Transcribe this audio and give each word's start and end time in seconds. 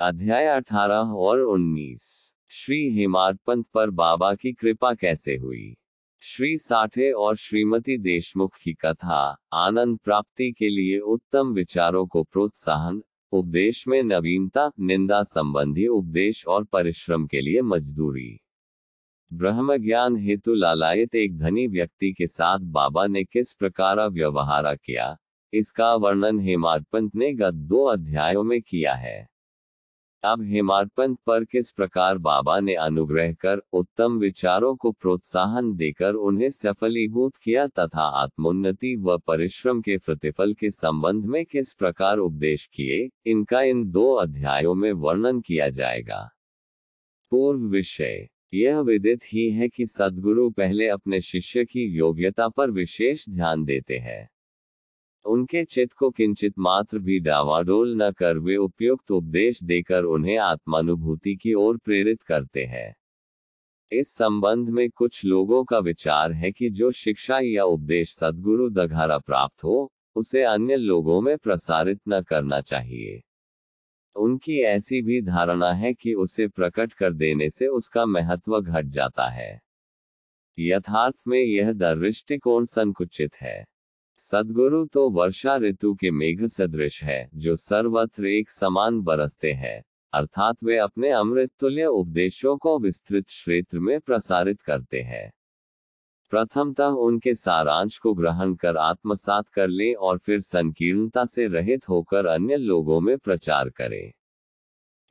अध्याय 0.00 0.46
अठारह 0.46 1.12
और 1.12 1.40
उन्नीस। 1.40 2.34
श्री 2.48 2.90
हेमाडपंत 2.90 3.66
पर 3.74 3.90
बाबा 3.90 4.34
की 4.34 4.52
कृपा 4.52 4.94
कैसे 4.94 5.36
हुई? 5.36 5.76
श्री 6.20 6.58
साठे 6.58 7.12
और 7.12 7.36
श्रीमती 7.36 7.98
देशमुख 7.98 8.54
की 8.62 8.72
कथा, 8.72 9.36
आनंद 9.52 9.98
प्राप्ति 10.04 10.52
के 10.52 10.68
लिए 10.68 10.98
उत्तम 10.98 11.52
विचारों 11.52 12.06
को 12.06 12.22
प्रोत्साहन, 12.22 13.02
उपदेश 13.32 13.88
में 13.88 14.02
नवीनता, 14.02 14.70
निंदा 14.80 15.22
संबंधी 15.22 15.86
उपदेश 15.86 16.46
और 16.46 16.64
परिश्रम 16.64 17.26
के 17.26 17.40
लिए 17.40 17.62
मजदूरी। 17.62 18.40
ब्रह्म 19.32 19.76
ज्ञान 19.76 20.16
हेतु 20.16 20.54
लालायत 20.54 21.14
एक 21.14 21.38
धनी 21.38 21.66
व्यक्ति 21.66 22.12
के 22.12 22.26
साथ 22.26 22.58
बाबा 22.58 23.06
ने 23.06 23.24
किस 23.24 23.52
प्रकार 23.52 24.08
व्यवहार 24.08 24.76
किया? 24.76 25.16
इसका 25.52 25.94
वर्णन 25.94 26.40
हेमाडपंत 26.40 27.14
ने 27.14 27.32
गत 27.32 27.54
दो 27.54 27.84
अध्यायों 27.84 28.44
में 28.44 28.62
किया 28.62 28.94
है। 28.94 29.35
अब 30.22 30.42
हेमाडपंत 30.42 31.18
पर 31.26 31.44
किस 31.44 31.72
प्रकार 31.72 32.18
बाबा 32.18 32.60
ने 32.60 32.74
अनुग्रह 32.74 33.32
कर 33.32 33.58
उत्तम 33.72 34.18
विचारों 34.18 34.76
को 34.76 34.92
प्रोत्साहन 34.92 35.76
देकर 35.76 36.14
उन्हें 36.14 36.50
सफलीभूत 36.50 37.36
किया 37.36 37.66
तथा 37.66 38.02
आत्मोन्नति 38.02 38.96
व 38.96 39.18
परिश्रम 39.18 39.80
के 39.80 39.98
प्रतिफल 39.98 40.54
के 40.54 40.70
संबंध 40.70 41.24
में 41.24 41.44
किस 41.44 41.74
प्रकार 41.74 42.18
उपदेश 42.18 42.66
किए, 42.72 43.10
इनका 43.26 43.62
इन 43.62 43.90
दो 43.90 44.12
अध्यायों 44.12 44.74
में 44.74 44.92
वर्णन 44.92 45.40
किया 45.40 45.68
जाएगा। 45.68 46.30
पूर्व 47.30 47.60
विषय। 47.60 48.28
यह 48.54 48.80
विदित 48.80 49.20
ही 49.32 49.50
है 49.50 49.68
कि 49.68 49.86
सदगुरु 49.86 50.50
पहले 50.50 50.88
अपने 50.88 51.20
शिष्य 51.20 51.64
की 51.64 51.84
योग्यता 51.84 52.48
पर 52.48 52.70
विशेष 52.70 53.28
ध्यान 53.28 53.64
देते 53.64 53.98
हैं। 53.98 54.28
उनके 55.26 55.64
चित्त 55.64 55.92
को 55.92 56.10
किंचित 56.10 56.54
मात्र 56.58 56.98
भी 56.98 57.20
डावाडोल 57.20 58.02
न 58.02 58.10
कर 58.10 58.38
वे 58.38 58.56
उपयुक्त 58.56 59.10
उपदेश 59.10 59.62
देकर 59.62 60.04
उन्हें 60.04 60.38
आत्मानुभूति 60.38 61.34
की 61.36 61.54
ओर 61.54 61.76
प्रेरित 61.76 62.22
करते 62.22 62.64
हैं। 62.64 62.96
इस 63.92 64.08
संबंध 64.08 64.68
में 64.68 64.90
कुछ 64.90 65.24
लोगों 65.24 65.64
का 65.64 65.78
विचार 65.78 66.32
है 66.32 66.52
कि 66.52 66.70
जो 66.70 66.90
शिक्षा 66.90 67.38
या 67.42 67.64
उपदेश 67.64 68.14
सदगुरु 68.14 68.70
दघारा 68.70 69.18
प्राप्त 69.18 69.64
हो, 69.64 69.92
उसे 70.16 70.42
अन्य 70.42 70.76
लोगों 70.76 71.20
में 71.20 71.38
प्रसारित 71.38 72.00
न 72.08 72.22
करना 72.22 72.60
चाहिए। 72.60 73.22
उनकी 74.16 74.62
ऐसी 74.62 75.02
भी 75.02 75.22
धारणा 75.22 75.72
है 75.72 75.94
कि 75.94 76.14
उसे 76.14 76.48
प्रकट 76.48 76.92
कर 76.92 77.12
देने 77.12 77.50
से 77.50 77.66
उसका 77.66 78.06
महत्व 78.06 78.60
घट 78.60 78.86
जाता 78.86 79.28
है। 79.28 79.60
यथार्थ 80.58 81.16
में 81.28 81.40
यह 81.40 81.72
दृष्टिकोण 81.72 82.64
संकुचित 82.64 83.36
है। 83.36 83.75
सदगुरु 84.18 84.86
तो 84.86 85.10
वर्षा 85.10 85.56
ऋतु 85.56 85.94
के 85.94 86.10
मेघ 86.10 86.46
सदृश 86.46 87.02
है, 87.04 87.30
जो 87.34 87.56
सर्वत्र 87.56 88.26
एक 88.26 88.50
समान 88.50 89.00
बरसते 89.00 89.52
हैं। 89.52 89.84
अर्थात 90.12 90.64
वे 90.64 90.78
अपने 90.78 91.10
अमृत 91.10 91.50
तुल्य 91.58 91.84
उपदेशों 91.84 92.56
को 92.56 92.78
विस्तृत 92.78 93.26
क्षेत्र 93.26 93.78
में 93.78 94.00
प्रसारित 94.00 94.60
करते 94.60 95.00
हैं। 95.00 95.32
प्रथमतः 96.30 96.84
उनके 96.84 97.34
सारांश 97.34 97.98
को 97.98 98.14
ग्रहण 98.14 98.54
कर 98.54 98.76
आत्मसात 98.76 99.48
कर 99.48 99.68
लें 99.68 99.94
और 99.94 100.18
फिर 100.18 100.40
संकीर्णता 100.40 101.24
से 101.24 101.46
रहित 101.46 101.88
होकर 101.88 102.26
अन्य 102.26 102.56
लोगों 102.56 103.00
में 103.00 103.18
प्रचार 103.18 103.70
करें। 103.70 104.12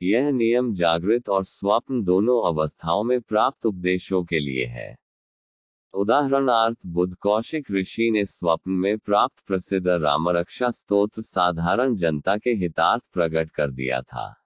यह 0.02 0.30
नियम 0.30 0.74
जागृत 0.74 1.28
और 1.28 1.44
स्वप्न 1.44 2.04
दोनों 2.04 2.48
अवस्थाओं 2.48 3.04
में 3.04 3.20
प्राप्त 3.20 3.66
उपदेशों 3.66 4.24
के 4.24 4.40
लिए 4.40 4.64
है। 4.64 5.05
उदाहरणार्थ, 5.96 6.76
बुद्ध 6.86 7.14
कौशिक 7.14 7.70
ऋषि 7.70 8.10
ने 8.10 8.24
स्वप्न 8.24 8.70
में 8.70 8.98
प्राप्त 8.98 9.46
प्रसिद्ध 9.46 9.88
रामरक्षा 9.88 10.70
स्तोत्र 10.70 11.22
साधारण 11.22 11.96
जनता 11.96 12.36
के 12.36 12.50
हितार्थ 12.50 13.02
प्रकट 13.12 13.50
कर 13.50 13.70
दिया 13.70 14.02
था। 14.02 14.36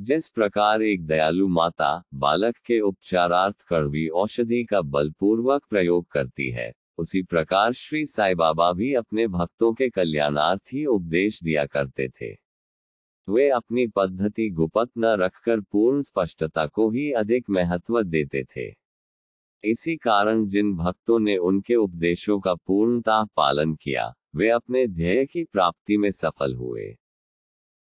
जिस 0.00 0.28
प्रकार 0.28 0.82
एक 0.82 1.06
दयालु 1.06 1.48
माता, 1.48 2.02
बालक 2.14 2.56
के 2.56 2.80
उपचारार्थ 2.80 3.56
कड़वी 3.68 4.08
औषधि 4.08 4.64
का 4.64 4.80
बलपूर्वक 4.80 5.64
प्रयोग 5.70 6.06
करती 6.08 6.50
है, 6.50 6.72
उसी 6.98 7.22
प्रकार 7.22 7.72
श्री 7.72 8.06
साई 8.06 8.34
बाबा 8.34 8.72
भी 8.72 8.94
अपने 8.94 9.26
भक्तों 9.26 9.72
के 9.72 9.88
कल्याणार्थ 9.88 10.62
ही 10.72 10.86
उपदेश 10.86 11.42
दिया 11.42 11.66
करते 11.66 12.08
थे। 12.08 12.32
वे 13.28 13.48
अपनी 13.48 13.86
पद्धति 13.86 14.50
गुपत 14.50 14.88
न 14.98 15.04
रखकर 15.04 15.60
पूर्ण 15.60 16.02
स्पष्टता 16.02 16.66
को 16.66 16.90
ही 16.90 17.12
अधिक 17.12 17.50
महत्व 17.50 18.02
देते 18.02 18.44
थे। 18.44 18.79
इसी 19.64 19.96
कारण 19.96 20.46
जिन 20.46 20.76
भक्तों 20.76 21.18
ने 21.18 21.36
उनके 21.36 21.74
उपदेशों 21.74 22.40
का 22.40 22.54
पूर्णता 22.54 23.24
पालन 23.24 23.74
किया, 23.74 24.14
वे 24.34 24.48
अपने 24.48 24.86
ध्येय 24.86 25.26
की 25.26 25.44
प्राप्ति 25.44 25.96
में 25.96 26.10
सफल 26.10 26.54
हुए। 26.54 26.96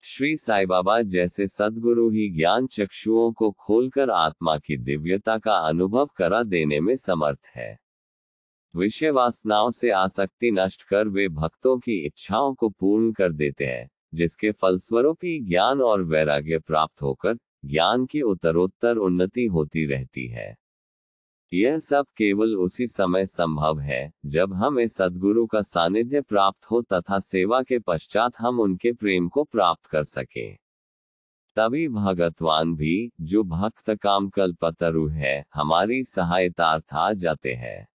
श्री 0.02 0.36
साई 0.36 0.66
बाबा 0.66 1.02
जैसे 1.02 1.46
सदगुरु 1.46 2.10
ही 2.10 2.30
ज्ञान 2.30 2.66
चक्षुओं 2.66 3.32
को 3.32 3.50
खोलकर 3.50 4.10
आत्मा 4.10 4.58
की 4.58 4.76
दिव्यता 4.76 5.38
का 5.38 5.54
अनुभव 5.54 6.06
करा 6.16 6.42
देने 6.42 6.80
में 6.80 6.96
समर्थ 6.96 7.50
है। 7.56 7.78
विषय 8.76 9.10
वासनाओं 9.10 9.70
से 9.70 9.90
आसक्ति 9.90 10.50
नष्ट 10.50 10.82
कर 10.82 11.08
वे 11.08 11.28
भक्तों 11.28 11.78
की 11.78 12.06
इच्छाओं 12.06 12.54
को 12.54 12.68
पूर्ण 12.68 13.12
कर 13.12 13.32
देते 13.32 13.64
हैं, 13.64 13.90
जिसके 14.14 14.52
फलस्वरूप 14.52 15.18
ही 15.24 15.40
ज्ञान 15.40 15.80
और 15.80 16.02
वैराग्य 16.02 16.58
प्राप्त 16.58 17.02
होकर 17.02 17.34
ज्ञान 17.64 18.06
की 18.06 18.20
उत्तरोत्तर 18.20 18.96
उन्नति 18.96 19.46
होती 19.46 19.86
रहती 19.86 20.28
है। 20.28 20.63
यह 21.54 21.78
सब 21.78 22.06
केवल 22.16 22.56
उसी 22.56 22.86
समय 22.86 23.26
संभव 23.26 23.80
है, 23.80 24.12
जब 24.26 24.54
हमें 24.54 24.88
सदगुरु 24.88 25.46
का 25.46 25.62
सानिध्य 25.62 26.20
प्राप्त 26.20 26.64
हो 26.64 26.82
तथा 26.82 27.18
सेवा 27.18 27.62
के 27.62 27.78
पश्चात 27.78 28.32
हम 28.38 28.60
उनके 28.60 28.92
प्रेम 28.92 29.28
को 29.28 29.44
प्राप्त 29.44 29.86
कर 29.86 30.04
सके। 30.04 30.54
तभी 31.56 31.88
भगतवान 31.88 32.76
भी, 32.76 33.12
जो 33.20 33.44
भक्त 33.44 33.90
काम 33.90 34.28
कल्पतरु 34.28 35.08
है, 35.08 35.44
हमारी 35.54 36.04
सहायतार्थ 36.04 36.84
आ 36.92 37.12
जाते 37.12 37.52
हैं। 37.54 37.88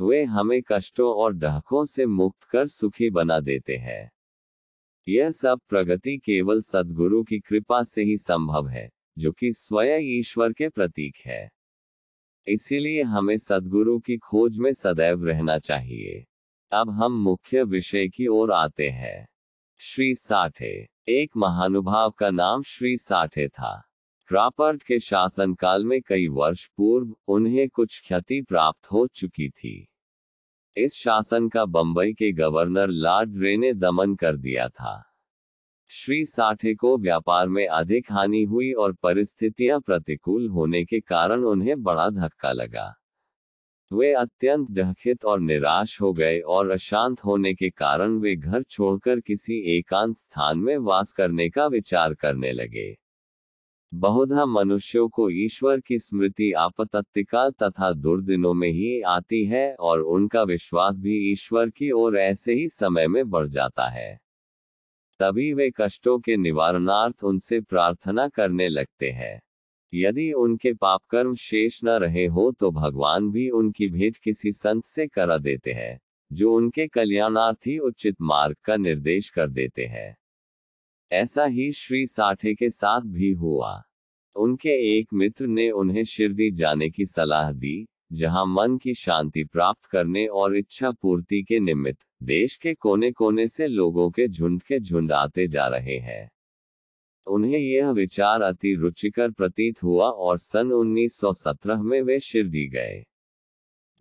वे 0.00 0.24
हमें 0.24 0.62
कष्टों 0.68 1.14
और 1.14 1.32
डहकों 1.32 1.86
से 1.86 2.06
मुक्त 2.06 2.44
कर 2.44 2.66
सुखी 2.66 3.10
बना 3.10 3.40
देते 3.40 3.76
हैं। 3.76 4.12
यह 5.08 5.30
सब 5.30 5.60
प्रगति 5.68 6.18
केवल 6.18 6.62
सदगुरु 6.62 7.22
की 7.22 7.38
कृपा 7.38 7.82
से 7.82 8.02
ही 8.02 8.18
संभव 8.18 8.68
है, 8.68 8.90
जो 9.18 9.32
कि 9.32 9.52
स्वयं 9.52 10.00
ईश्वर 10.02 10.52
के 10.52 10.68
प्रतीक 10.68 11.16
है। 11.26 11.59
इसीलिए 12.50 13.02
हमें 13.02 13.38
सदगुरु 13.38 13.98
की 13.98 14.16
खोज 14.16 14.58
में 14.58 14.72
सदैव 14.72 15.24
रहना 15.24 15.58
चाहिए। 15.58 16.26
अब 16.72 16.90
हम 16.90 17.12
मुख्य 17.12 17.62
विषय 17.62 18.08
की 18.08 18.26
ओर 18.26 18.52
आते 18.52 18.88
हैं। 18.88 19.28
श्री 19.78 20.14
साठे। 20.14 20.88
एक 21.08 21.36
महानुभाव 21.36 22.10
का 22.10 22.30
नाम 22.30 22.62
श्री 22.62 22.96
साठे 22.96 23.48
था। 23.48 23.84
क्रापर्ट 24.26 24.82
के 24.82 24.98
शासनकाल 24.98 25.84
में 25.84 26.02
कई 26.02 26.28
वर्ष 26.28 26.66
पूर्व 26.76 27.16
उन्हें 27.28 27.68
कुछ 27.68 28.00
क्षति 28.00 28.42
प्राप्त 28.42 28.92
हो 28.92 29.06
चुकी 29.06 29.48
थी। 29.48 29.88
इस 30.76 30.94
शासन 30.94 31.48
का 31.48 31.64
बंबई 31.64 32.12
के 32.12 32.32
गवर्नर 32.32 32.88
लॉर्ड 32.88 33.38
रे 33.38 33.56
ने 33.56 33.74
दमन 33.74 34.14
कर 34.14 34.36
दिया 34.36 34.68
था। 34.68 35.09
श्री 35.92 36.24
साठे 36.24 36.74
को 36.74 36.98
व्यापार 36.98 37.48
में 37.48 37.66
अधिक 37.66 38.12
हानि 38.12 38.42
हुई 38.42 38.72
और 38.72 38.92
परिस्थितियाँ 38.92 39.80
प्रतिकूल 39.80 40.48
होने 40.48 40.84
के 40.84 41.00
कारण 41.00 41.44
उन्हें 41.44 41.82
बड़ा 41.82 42.10
धक्का 42.10 42.52
लगा। 42.52 42.94
वे 43.92 44.12
अत्यंत 44.12 44.70
डहखित 44.70 45.24
और 45.24 45.40
निराश 45.40 46.00
हो 46.00 46.12
गए 46.12 46.40
और 46.40 46.70
अशांत 46.70 47.24
होने 47.24 47.54
के 47.54 47.70
कारण 47.70 48.18
वे 48.18 48.36
घर 48.36 48.62
छोड़कर 48.62 49.20
किसी 49.20 49.78
एकांत 49.78 50.18
स्थान 50.18 50.58
में 50.58 50.76
वास 50.78 51.12
करने 51.12 51.50
का 51.50 51.66
विचार 51.66 52.14
करने 52.14 52.52
लगे। 52.52 52.96
बहुधा 53.94 54.46
मनुष्यों 54.46 55.08
को 55.08 55.30
ईश्वर 55.30 55.80
की 55.80 55.98
स्मृति 55.98 56.52
आपत्तिकाल 56.52 57.50
तथा 57.50 57.92
दुर्दिनों 57.92 58.54
में 58.54 58.70
ही 58.70 59.00
आती 59.00 59.44
है 59.44 59.74
और 59.74 60.00
उनका 60.00 60.42
विश्वास 60.42 60.98
भी 60.98 61.32
ईश्वर 61.32 61.70
की 61.70 61.90
ओर 61.90 62.16
ऐसे 62.16 62.54
ही 62.54 62.68
समय 62.68 63.06
में 63.06 63.30
बढ़ 63.30 63.46
जाता 63.46 63.88
है। 63.88 64.29
तभी 65.20 65.52
वे 65.52 65.70
कष्टों 65.76 66.18
के 66.18 66.36
निवारणार्थ 66.36 67.24
उनसे 67.24 67.60
प्रार्थना 67.60 68.28
करने 68.28 68.68
लगते 68.68 69.10
हैं। 69.10 69.40
यदि 69.94 70.32
उनके 70.32 70.72
पाप 70.74 71.00
कर्म 71.10 71.34
शेष 71.34 71.80
न 71.84 71.88
रहे 71.88 72.26
हो 72.26 72.50
तो 72.52 72.70
भगवान 72.70 73.30
भी 73.30 73.48
उनकी 73.50 73.88
भेंट 73.88 74.16
किसी 74.16 74.52
संत 74.52 74.84
से 74.84 75.06
करा 75.06 75.38
देते 75.38 75.72
हैं, 75.72 76.00
जो 76.32 76.54
उनके 76.54 76.86
कल्याणार्थी 76.88 77.78
उचित 77.78 78.16
मार्ग 78.20 78.56
का 78.64 78.76
निर्देश 78.76 79.28
कर 79.30 79.50
देते 79.50 79.86
हैं। 79.86 80.16
ऐसा 81.12 81.44
ही 81.44 81.72
श्री 81.72 82.06
साठे 82.06 82.54
के 82.54 82.70
साथ 82.70 83.00
भी 83.00 83.32
हुआ। 83.32 83.82
उनके 84.36 84.98
एक 84.98 85.08
मित्र 85.14 85.46
ने 85.46 85.70
उन्हें 85.70 86.04
शिरडी 86.04 86.50
जाने 86.50 86.90
की 86.90 87.06
सलाह 87.06 87.52
दी 87.52 87.86
जहाँ 88.12 88.46
मन 88.46 88.78
की 88.78 88.94
शांति 88.94 89.44
प्राप्त 89.44 89.84
करने 89.84 90.26
और 90.26 90.56
इच्छा 90.56 90.90
पूर्ति 90.90 91.42
के 91.42 91.60
निमित्त 91.60 92.06
देश 92.22 92.56
के 92.56 92.74
कोने 92.74 93.12
कोने 93.12 93.48
से 93.48 93.66
लोगों 93.66 94.10
के 94.10 94.28
झुंड 94.28 94.62
के 94.62 94.80
झुंड 94.80 95.12
आते 95.12 95.48
जा 95.48 95.66
रहे 95.66 95.98
हैं। 95.98 96.30
उन्हें 97.26 97.58
यह 97.58 97.90
विचार 97.90 98.42
अति 98.42 98.74
रुचिकर 98.74 99.30
प्रतीत 99.30 99.82
हुआ 99.82 100.10
और 100.10 100.38
सन 100.38 100.72
1917 100.72 101.82
में 101.82 102.02
वे 102.02 102.20
शिरडी 102.20 102.68
गए। 102.68 103.04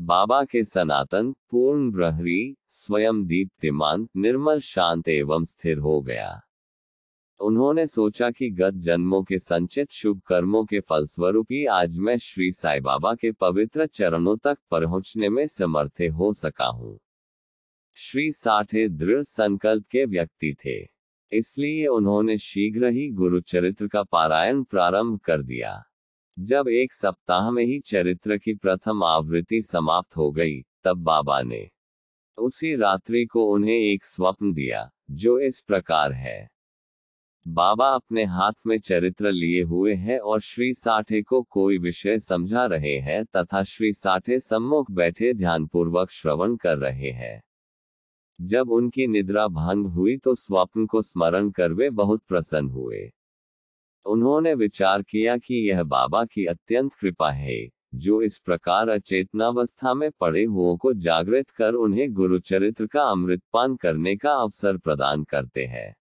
बाबा 0.01 0.43
के 0.43 0.63
सनातन, 0.63 1.31
पूर्ण 1.31 1.91
ब्रहरी, 1.91 2.55
स्वयं 2.69 3.25
दीप्तिमान, 3.25 4.09
निर्मल, 4.17 4.59
शांत 4.59 5.09
एवं 5.09 5.45
स्थिर 5.45 5.77
हो 5.77 6.01
गया। 6.01 6.41
उन्होंने 7.41 7.87
सोचा 7.87 8.31
कि 8.31 8.49
गत 8.49 8.73
जन्मों 8.73 9.23
के 9.23 9.39
संचित 9.39 9.91
शुभ 9.91 10.21
कर्मों 10.27 10.65
के 10.65 10.79
फलस्वरूप 10.79 11.47
ही 11.51 11.65
आज 11.65 11.97
मैं 11.97 12.17
श्री 12.17 12.51
साई 12.51 12.79
बाबा 12.79 13.13
के 13.15 13.31
पवित्र 13.31 13.85
चरणों 13.85 14.37
तक 14.37 14.57
पहुँचने 14.71 15.29
में 15.29 15.47
समर्थ 15.47 16.01
हो 16.01 16.33
सका 16.33 16.65
हूँ। 16.65 16.99
श्री 17.93 18.31
साठे 18.31 18.89
दृढ़ 18.89 19.23
संकल्प 19.23 19.85
के 19.91 20.05
व्यक्ति 20.05 20.55
थे। 20.65 20.83
इसलिए 21.37 21.87
उन्होंने 21.87 22.37
शीघ्र 22.37 22.87
ही 22.87 23.09
गुरु 23.09 23.39
चरित्र 23.39 23.87
का 23.87 24.03
पारायण 24.03 24.63
प्रारंभ 24.63 25.19
कर 25.19 25.41
दिया। 25.41 25.83
जब 26.39 26.67
एक 26.67 26.93
सप्ताह 26.93 27.51
में 27.51 27.65
ही 27.65 27.79
चरित्र 27.79 28.37
की 28.37 28.55
प्रथम 28.55 29.03
आवृत्ति 29.03 29.61
समाप्त 29.61 30.17
हो 30.17 30.31
गई, 30.31 30.61
तब 30.83 30.97
बाबा 30.97 31.41
ने 31.41 31.69
उसी 32.37 32.75
रात्रि 32.75 33.25
को 33.25 33.51
उन्हें 33.53 33.79
एक 33.79 34.05
स्वप्न 34.05 34.53
दिया, 34.53 34.91
जो 35.11 35.39
इस 35.39 35.63
प्रकार 35.67 36.11
है। 36.11 36.58
बाबा 37.47 37.89
अपने 37.89 38.23
हाथ 38.23 38.51
में 38.67 38.79
चरित्र 38.79 39.31
लिए 39.31 39.63
हुए 39.63 39.93
हैं 39.93 40.19
और 40.19 40.41
श्री 40.41 40.73
साठे 40.73 41.21
को 41.21 41.41
कोई 41.41 41.77
विषय 41.77 42.19
समझा 42.19 42.65
रहे 42.65 42.95
हैं 42.97 43.25
तथा 43.25 43.63
श्री 43.63 43.93
साठे 43.93 44.39
सम्मुख 44.39 44.91
बैठे 44.91 45.33
ध्यानपूर्वक 45.33 46.11
श्रवण 46.11 46.55
कर 46.55 46.77
रहे 46.77 47.11
हैं। 47.11 47.43
जब 48.41 48.71
उनकी 48.71 49.07
निद्रा 49.07 49.47
भंग 49.47 49.87
हुई 49.87 50.17
तो 50.17 50.35
स्वप्न 50.35 50.85
को 50.85 51.01
स्मरण 51.01 51.49
कर 51.49 51.73
वे 51.73 51.89
बहुत 51.89 52.23
प्रसन्न 52.27 52.69
हुए। 52.69 53.11
उन्होंने 54.05 54.53
विचार 54.53 55.01
किया 55.01 55.37
कि 55.37 55.69
यह 55.69 55.83
बाबा 55.83 56.25
की 56.25 56.45
अत्यंत 56.45 56.93
कृपा 56.93 57.31
है, 57.31 57.69
जो 57.95 58.21
इस 58.21 58.39
प्रकार 58.39 58.89
अचेतनावस्था 58.89 59.93
में 59.93 60.11
पड़े 60.11 60.43
हुओं 60.43 60.77
को 60.77 60.93
जागृत 60.93 61.49
कर 61.49 61.73
उन्हें 61.73 62.13
गुरुचरित्र 62.13 62.87
का 62.87 63.03
अमृतपान 63.03 63.75
करने 63.75 64.15
का 64.15 64.33
अवसर 64.33 64.77
प्रदान 64.77 65.23
करते 65.23 65.65
हैं। 65.65 65.95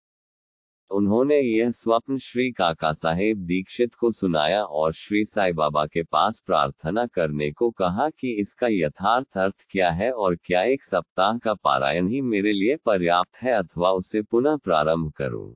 उन्होंने 0.91 1.39
यह 1.41 1.71
स्वप्न 1.71 2.17
श्री 2.19 2.51
काका 2.53 2.93
साहेब 2.93 3.39
दीक्षित 3.39 3.95
को 3.95 4.11
सुनाया 4.13 4.63
और 4.63 4.93
श्री 4.93 5.25
साई 5.25 5.53
बाबा 5.53 5.87
के 5.87 6.03
पास 6.03 6.41
प्रार्थना 6.47 7.07
करने 7.07 7.51
को 7.53 7.71
कहा 7.71 8.09
कि 8.11 8.31
इसका 8.33 8.69
यथार्थ 8.71 9.39
अर्थ 9.39 9.67
क्या 9.71 9.91
है 9.91 10.11
और 10.13 10.37
क्या 10.37 10.63
एक 10.63 10.85
सप्ताह 10.85 11.39
का 11.39 11.55
पारायण 11.55 12.09
ही 12.09 12.21
मेरे 12.21 12.53
लिए 12.53 12.77
पर्याप्त 12.77 13.37
है 13.37 13.53
अथवा 13.53 13.91
उसे 13.91 14.23
पुनः 14.23 14.57
प्रारंभ 14.57 15.13
करूँ। 15.13 15.55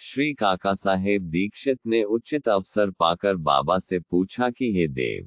श्री 0.00 0.32
काका 0.34 0.74
साहेब 0.74 1.22
दीक्षित 1.22 1.78
ने 1.86 2.02
उचित 2.02 2.48
अवसर 2.48 2.90
पाकर 2.90 3.36
बाबा 3.36 3.78
से 3.78 3.98
पूछा 4.00 4.50
कि, 4.50 4.72
हे 4.72 4.88
देव, 4.88 5.26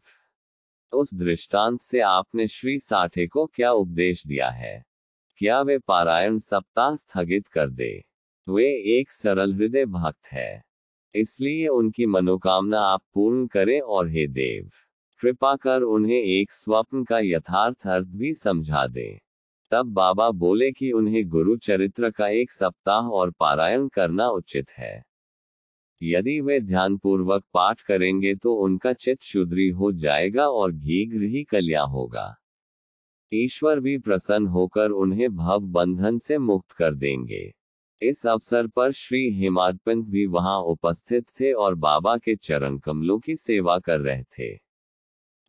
उस 0.94 1.14
दृष्टांत 1.14 1.82
से 1.82 2.00
आपने 2.00 2.48
श्री 2.48 2.80
साठे 2.80 3.28
को 3.28 3.46
क्या 3.46 3.72
उपदेश 3.72 4.28
दिया 4.28 4.50
है 4.50 4.86
क्या 5.42 5.62
वे 5.62 5.78
पारायण 5.78 6.40
सप्ताह 6.40 6.96
स्थगित 6.96 7.48
कर 7.48 7.70
दे 7.70 8.07
वे 8.50 8.66
एक 9.00 9.12
सरल 9.12 9.54
हृदय 9.54 9.86
भक्त 9.86 10.28
है। 10.28 10.64
इसलिए 11.16 11.68
उनकी 11.68 12.06
मनोकामना 12.06 12.80
आप 12.80 13.02
पूर्ण 13.14 13.48
करें 13.48 13.80
और 13.82 14.10
हे 14.10 14.28
देव, 14.28 14.70
कृपा 15.22 15.56
कर 15.56 15.82
उन्हें 15.82 16.18
एक 16.18 16.52
स्वप्न 16.52 17.04
का 17.04 17.20
यथार्थ 17.20 17.88
अर्थ 17.88 18.08
भी 18.08 18.34
समझा 18.34 18.86
दें। 18.88 19.18
तब 19.72 19.86
बाबा 19.86 20.30
बोले 20.32 20.72
कि 20.72 20.92
उन्हें 20.92 21.28
गुरु 21.30 21.56
चरित्र 21.58 22.10
का 22.10 22.28
एक 22.28 22.52
सप्ताह 22.52 23.10
और 23.10 23.32
पारायण 23.32 23.88
करना 23.88 24.28
उचित 24.30 24.72
है। 24.72 25.04
यदि 26.04 26.40
वे 26.42 26.60
ध्यानपूर्वक 26.60 27.44
पाठ 27.54 27.82
करेंगे 27.82 28.36
तो 28.36 28.54
उनका 28.56 28.94
चित्त 28.94 29.24
शुद्री 29.24 29.70
हो 29.70 29.92
जाएगा 29.92 30.48
और 30.50 30.72
घीघ्र 30.72 31.22
ही 31.22 31.44
कल्याण 31.44 31.90
होगा। 31.90 32.36
ईश्वर 33.34 33.80
भी 33.80 33.98
प्रसन्न 33.98 34.48
होकर 34.48 34.92
उन्हें 34.92 35.30
भव 35.36 35.60
बंधन 35.60 36.18
से 36.18 36.38
मुक्त 36.38 36.72
कर 36.72 36.96
देंगे। 36.96 37.57
इस 38.02 38.26
अवसर 38.28 38.68
पर 38.68 38.92
श्री 38.92 39.20
हेमाडपंत 39.34 40.06
भी 40.06 40.26
वहाँ 40.26 40.58
उपस्थित 40.60 41.26
थे 41.40 41.52
और 41.54 41.76
बाबा 41.76 42.18
के 42.18 42.36
चरण 42.36 42.78
कमलों 42.78 43.20
की 43.20 43.36
सेवा 43.36 43.80
कर 43.80 44.00
रहे 44.00 44.24
थे। 44.24 44.52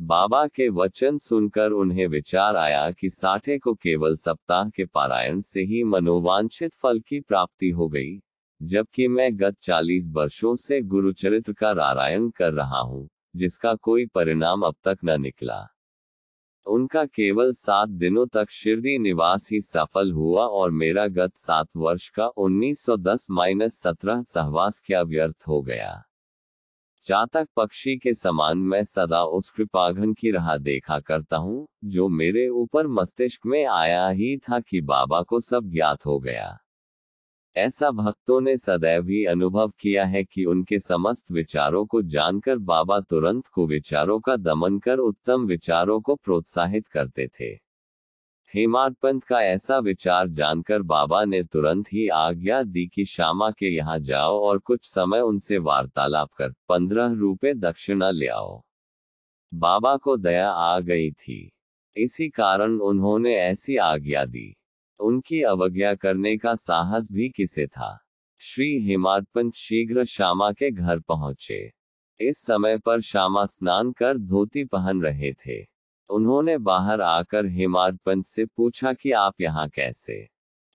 बाबा 0.01 0.47
के 0.47 0.69
वचन 0.69 1.19
सुनकर 1.19 1.71
उन्हें 1.71 2.07
विचार 2.07 2.57
आया 2.57 2.91
कि 2.91 3.11
साठे 3.11 3.59
को 3.59 3.75
केवल 3.75 4.17
सप्ताह 4.17 4.69
के 4.69 4.85
पारायण 4.85 5.41
से 5.41 5.63
ही 5.63 5.85
मनोवांछित 5.85 6.75
फल 6.75 7.01
की 7.01 7.21
प्राप्ति 7.21 7.71
हो 7.71 7.89
गई, 7.89 8.19
जबकि 8.63 9.09
मैं 9.09 9.31
गत 9.41 9.57
चालीस 9.63 10.07
वर्षों 10.09 10.57
से 10.57 10.81
गुरुचरित्र 10.81 11.53
का 11.53 11.73
रारायण 11.73 12.31
कर 12.31 12.53
रहा 12.53 12.81
हूँ, 12.81 13.09
जिसका 13.37 13.75
कोई 13.75 14.07
परिणाम 14.07 14.63
अब 14.63 14.75
तक 14.85 14.99
न 15.05 15.21
निकला। 15.21 15.67
उनका 16.69 17.05
केवल 17.05 17.53
सात 17.53 17.89
दिनों 17.89 18.27
तक 18.27 18.51
शिरडी 18.51 18.99
निवास 18.99 19.49
ही 19.53 19.61
सफल 19.61 20.13
हुआ 20.13 20.47
और 20.47 20.71
मेरा 20.71 21.07
गत 21.07 21.37
सात 21.37 21.69
वर्ष 21.77 22.09
का 22.09 22.31
1910 22.37 23.27
माइनस 23.31 23.81
सत्रह 23.81 24.23
सहवास 24.23 24.83
क्या 24.85 25.03
व्यर्थ 25.03 25.45
हो 25.49 25.63
गया। 25.63 26.05
चातक 27.07 27.49
पक्षी 27.57 27.97
के 27.97 28.15
समान 28.15 28.59
मैं 28.59 28.85
सदा 28.85 29.23
उस 29.25 29.51
कृपाघन 29.51 30.13
की 30.13 30.31
राह 30.31 30.57
देखा 30.57 31.01
करता 31.01 31.37
हूँ, 31.37 31.67
जो 31.85 32.09
मेरे 32.09 32.49
ऊपर 32.49 32.87
मस्तिष्क 32.87 33.47
में 33.47 33.65
आया 33.65 34.09
ही 34.09 34.37
था 34.39 34.61
कि 34.61 34.81
बाबा 34.81 35.23
को 35.23 35.41
सब 35.41 35.71
ज्ञात 35.71 36.07
हो 36.07 36.19
गया। 36.19 36.59
ऐसा 37.59 37.91
भक्तों 37.91 38.41
ने 38.41 38.57
सदैव 38.57 39.09
ही 39.09 39.25
अनुभव 39.25 39.73
किया 39.81 40.05
है 40.05 40.25
कि 40.25 40.45
उनके 40.45 40.79
समस्त 40.79 41.33
विचारों 41.33 41.87
को 41.87 42.03
जानकर 42.03 42.59
बाबा 42.59 43.01
तुरंत 43.01 43.47
को 43.47 43.67
विचारों 43.67 44.21
का 44.21 44.37
दमन 44.37 44.79
कर 44.79 44.99
उत्तम 44.99 45.47
विचारों 45.47 46.01
को 46.01 46.15
प्रोत्साहित 46.15 46.87
करते 46.87 47.29
थे। 47.29 47.69
हेमाड 48.55 48.95
पंत 48.95 49.25
का 49.25 49.41
ऐसा 49.43 49.79
विचार 49.79 50.29
जानकर 50.29 50.83
बाबा 50.83 51.25
ने 51.25 51.43
तुरंत 51.43 51.87
ही 51.93 52.09
आज्ञा 52.09 52.63
दी 52.63 52.87
कि 52.87 53.05
श्यामा 53.05 53.51
के 53.51 53.67
यहाँ 53.67 53.99
जाओ 53.99 54.41
और 54.41 54.59
कुछ 54.59 54.85
समय 54.85 55.21
उनसे 55.21 55.59
वार्तालाप 55.59 56.33
कर 56.33 56.53
पंद्रह 56.69 57.13
रुपए 57.13 57.55
दक्षिणा 57.55 58.11
ले 58.11 58.27
आओ। 58.27 58.63
बाबा 59.55 59.97
को 59.97 60.17
दया 60.17 60.51
आ 60.51 60.81
गई 60.81 61.11
थी। 61.11 61.53
इसी 61.97 62.29
कारण 62.29 62.79
उन्होंने 62.79 63.37
ऐसी 63.37 63.77
आज्ञा 63.77 64.25
दी। 64.25 64.58
उनकी 65.01 65.43
अवज्ञा 65.43 65.95
करने 65.95 66.37
का 66.37 66.55
साहस 66.55 67.09
भी 67.13 67.29
किसे 67.29 67.67
था? 67.67 68.01
श्री 68.39 68.87
हेमाडपंत 68.87 69.55
शीघ्र 69.55 70.05
श्यामा 70.05 70.53
के 70.53 70.71
घर 70.71 71.01
पहुँचे। 71.01 71.73
इस 72.21 72.39
समय 72.39 72.79
पर 72.79 73.01
श्यामा 73.01 73.47
स्नान 73.47 73.93
कर 73.93 74.19
धोती 74.19 74.65
पहन 74.65 75.03
रहे 75.03 75.33
थे। 75.33 75.67
उन्होंने 76.11 76.59
बाहर 76.59 77.01
आकर 77.01 77.47
हेमाडपंत 77.47 78.27
से 78.27 78.45
पूछा 78.45 78.93
कि 78.93 79.13
आप 79.13 79.41
यहाँ 79.41 79.69
कैसे? 79.69 80.29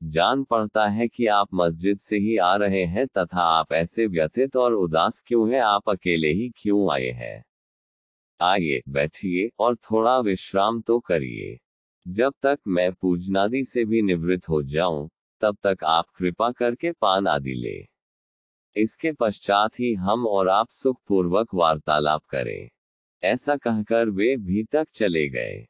जान 0.03 0.43
पड़ता 0.43 0.87
है 0.87 1.07
कि 1.07 1.27
आप 1.27 1.47
मस्जिद 1.53 1.99
से 1.99 2.17
ही 2.17 2.37
आ 2.37 2.55
रहे 2.55 2.85
हैं 2.85 3.07
तथा 3.07 3.41
आप 3.41 3.73
ऐसे 3.73 4.07
व्यथित 4.07 4.55
और 4.55 4.73
उदास 4.73 5.23
क्यों 5.25 5.53
हैं? 5.53 5.61
आप 5.61 5.89
अकेले 5.89 6.27
ही 6.27 6.51
क्यों 6.57 6.93
आए 6.93 7.09
हैं? 7.09 7.45
आइए, 8.41 8.81
बैठिए 8.89 9.49
और 9.59 9.75
थोड़ा 9.75 10.19
विश्राम 10.19 10.81
तो 10.81 10.99
करिए। 10.99 11.59
जब 12.07 12.33
तक 12.41 12.59
मैं 12.67 12.93
पूजनादि 12.93 13.63
से 13.63 13.85
भी 13.85 14.01
निवृत्त 14.01 14.49
हो 14.49 14.63
जाऊँ, 14.63 15.09
तब 15.41 15.57
तक 15.63 15.77
आप 15.83 16.05
कृपा 16.15 16.51
करके 16.51 16.91
पान 16.91 17.27
आदि 17.27 17.53
ले। 17.53 17.87
इसके 18.81 19.11
पश्चात 19.11 19.79
ही 19.79 19.93
हम 19.93 20.27
और 20.27 20.49
आप 20.49 20.67
सुख 20.69 21.01
पूर्वक 21.07 21.47
वार्तालाप 21.53 22.23
करें। 22.25 22.69
ऐसा 23.23 23.55
कहकर 23.55 24.09
वे 24.09 24.37
भी 24.37 24.63
तक 24.63 24.87
चले 24.95 25.29
गए। 25.29 25.67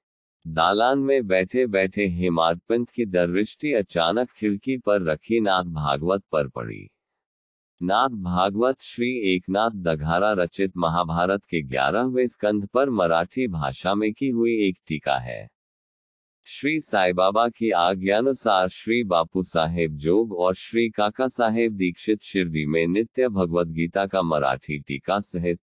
दालान 0.47 0.99
में 0.99 1.27
बैठे 1.27 1.67
बैठे 1.67 2.07
हेमाडपंत 2.07 2.89
की 2.89 3.05
दरदृष्टि 3.05 3.73
अचानक 3.73 4.29
खिड़की 4.29 4.77
पर 4.77 5.01
रखी 5.01 5.39
नाथ 5.39 5.63
भागवत 5.63 6.23
पर 6.31 6.47
पड़ी। 6.47 6.89
नाथ 7.83 8.09
भागवत 8.09 8.81
श्री 8.81 9.35
एकनाथ 9.35 9.71
दघारा 9.71 10.33
रचित 10.33 10.77
महाभारत 10.77 11.45
के 11.45 11.61
ग्यारहवें 11.61 12.27
स्कंध 12.27 12.67
पर 12.67 12.89
मराठी 12.89 13.47
भाषा 13.47 13.95
में 13.95 14.13
की 14.13 14.29
हुई 14.29 14.67
एक 14.67 14.77
टीका 14.87 15.17
है। 15.17 15.52
श्री 16.45 16.79
साई 16.79 17.13
बाबा 17.13 17.49
की 17.49 17.69
आज्ञानुसार 17.71 18.67
श्री 18.67 19.03
बापू 19.03 19.43
साहेब 19.43 19.95
जोग 19.97 20.33
और 20.33 20.55
श्री 20.55 20.89
काका 20.89 21.27
साहेब 21.27 21.73
दीक्षित 21.73 22.21
शिरडी 22.21 22.65
में 22.65 22.87
नित्य 22.87 23.29
भगवत 23.29 23.67
गीता 23.67 24.05
का 24.05 24.21
मराठी 24.21 24.79
टीका 24.79 25.19
सहित, 25.19 25.59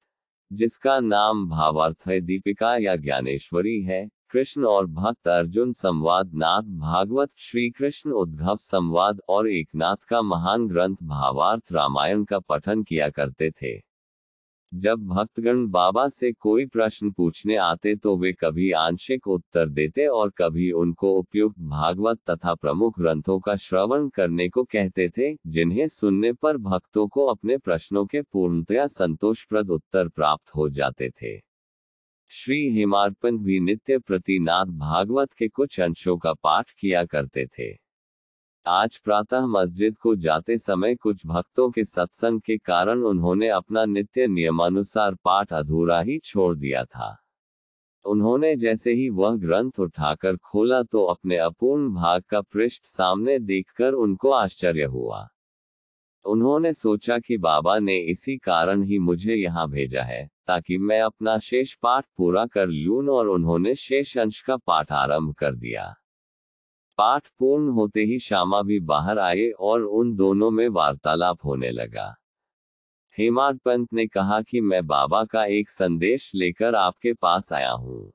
जिसका 0.52 1.00
नाम 1.00 1.48
भावार्थ 1.48 2.08
है 2.08 2.20
दीपिका 2.20 2.76
या 2.76 2.96
ज्ञानेश्वरी 2.96 3.80
है, 3.82 4.08
कृष्ण 4.30 4.64
और 4.64 4.86
भक्त 4.86 5.28
अर्जुन 5.28 5.72
संवाद 5.72 6.30
नाथ 6.34 6.62
भागवत 6.62 7.30
श्री 7.36 7.70
कृष्ण 7.70 8.10
उद्घव 8.10 8.56
संवाद 8.56 9.20
और 9.28 9.48
एकनाथ 9.48 10.04
का 10.08 10.22
महान 10.22 10.66
ग्रंथ 10.68 10.96
भावार्थ 11.02 11.72
रामायण 11.72 12.24
का 12.24 12.38
पठन 12.38 12.82
किया 12.82 13.08
करते 13.08 13.50
थे। 13.50 13.89
जब 14.74 15.06
भक्तगण 15.06 15.66
बाबा 15.66 16.08
से 16.08 16.32
कोई 16.32 16.66
प्रश्न 16.66 17.10
पूछने 17.10 17.56
आते 17.56 17.94
तो 17.96 18.16
वे 18.16 18.32
कभी 18.32 18.70
आंशिक 18.72 19.26
उत्तर 19.28 19.68
देते 19.68 20.06
और 20.06 20.30
कभी 20.30 20.70
उनको 20.72 21.12
उपयुक्त 21.18 21.58
भागवत 21.58 22.18
तथा 22.30 22.54
प्रमुख 22.54 23.00
ग्रंथों 23.00 23.38
का 23.40 23.56
श्रवण 23.56 24.08
करने 24.08 24.48
को 24.48 24.64
कहते 24.64 25.08
थे, 25.08 25.34
जिन्हें 25.46 25.88
सुनने 25.88 26.32
पर 26.32 26.56
भक्तों 26.56 27.08
को 27.08 27.26
अपने 27.26 27.58
प्रश्नों 27.58 28.06
के 28.06 28.22
पूर्णतया 28.22 28.86
संतोषप्रद 28.86 29.70
उत्तर 29.70 30.08
प्राप्त 30.08 30.54
हो 30.56 30.68
जाते 30.68 31.10
थे। 31.10 31.36
श्री 32.32 32.68
हिमार्पण 32.70 33.38
भी 33.38 33.60
नित्य 33.60 33.98
प्रतिनाथ 33.98 34.66
भागवत 34.78 35.32
के 35.32 35.48
कुछ 35.48 35.80
अंशों 35.80 36.18
का 36.18 36.32
पाठ 36.32 36.70
किया 36.70 37.04
करते 37.04 37.46
थे। 37.46 37.89
आज 38.66 38.96
प्रातः 38.98 39.46
मस्जिद 39.46 39.96
को 39.98 40.14
जाते 40.16 40.56
समय 40.58 40.94
कुछ 40.94 41.26
भक्तों 41.26 41.70
के 41.70 41.84
सत्संग 41.84 42.40
के 42.40 42.56
कारण 42.58 43.02
उन्होंने 43.02 43.48
अपना 43.48 43.84
नित्य 43.84 44.26
नियमानुसार 44.26 45.14
पाठ 45.14 45.52
अधूरा 45.52 46.00
ही 46.00 46.18
छोड़ 46.18 46.54
दिया 46.56 46.84
था। 46.84 47.16
उन्होंने 48.04 48.54
जैसे 48.56 48.92
ही 48.92 49.08
वह 49.08 49.36
ग्रंथ 49.36 49.80
उठाकर 49.80 50.36
खोला 50.36 50.82
तो 50.82 51.04
अपने 51.04 51.36
अपूर्ण 51.36 51.88
भाग 51.94 52.22
का 52.22 52.40
पृष्ठ 52.40 52.84
सामने 52.84 53.38
देखकर 53.38 53.92
उनको 53.92 54.30
आश्चर्य 54.30 54.84
हुआ। 54.84 55.26
उन्होंने 56.24 56.72
सोचा 56.72 57.18
कि 57.18 57.38
बाबा 57.38 57.78
ने 57.78 57.98
इसी 58.10 58.36
कारण 58.36 58.82
ही 58.82 58.98
मुझे 58.98 59.34
यहाँ 59.34 59.68
भेजा 59.70 60.02
है, 60.02 60.26
ताकि 60.46 60.78
मैं 60.78 61.00
अपना 61.00 61.38
शेष 61.38 61.74
पाठ 61.74 62.04
पूरा 62.16 62.44
कर 62.46 62.66
लूँ 62.66 63.08
और 63.08 63.28
उन्होंने 63.28 63.74
शेष 63.74 64.16
अंश 64.18 64.40
का 64.40 64.56
पाठ 64.56 64.92
आरंभ 64.92 65.34
कर 65.34 65.54
दिया। 65.54 65.94
पाठ 67.00 67.28
पूर्ण 67.38 67.68
होते 67.68 68.00
ही 68.00 68.18
श्यामा 68.18 68.62
भी 68.62 68.80
बाहर 68.80 69.18
आए 69.18 69.50
और 69.50 69.82
उन 69.82 70.16
दोनों 70.16 70.50
में 70.50 70.68
वार्तालाप 70.68 71.38
होने 71.44 71.70
लगा। 71.70 72.16
हेमाड 73.18 73.58
पंत 73.58 73.92
ने 73.92 74.06
कहा 74.06 74.42
कि 74.42 74.60
मैं 74.60 74.86
बाबा 74.86 75.24
का 75.24 75.44
एक 75.44 75.70
संदेश 75.70 76.32
लेकर 76.34 76.74
आपके 76.74 77.12
पास 77.12 77.52
आया 77.52 77.70
हूँ। 77.70 78.12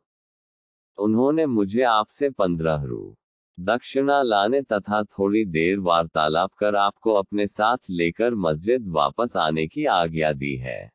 उन्होंने 0.98 1.46
मुझे 1.46 1.82
आपसे 1.82 2.30
पंद्रह 2.30 2.84
रू। 2.84 3.16
दक्षिणा 3.60 4.22
लाने 4.22 4.62
तथा 4.62 5.04
थोड़ी 5.04 5.46
देर 5.46 5.80
वार्तालाप 5.80 6.54
कर 6.54 6.76
आपको 6.76 7.14
अपने 7.14 7.48
साथ 7.48 7.78
लेकर 7.90 8.36
मस्जिद 8.36 8.88
वापस 8.88 9.38
आने 9.38 9.68
की 9.68 9.86
आज्ञा 9.86 10.34
दी 10.34 10.56
है। 10.56 10.92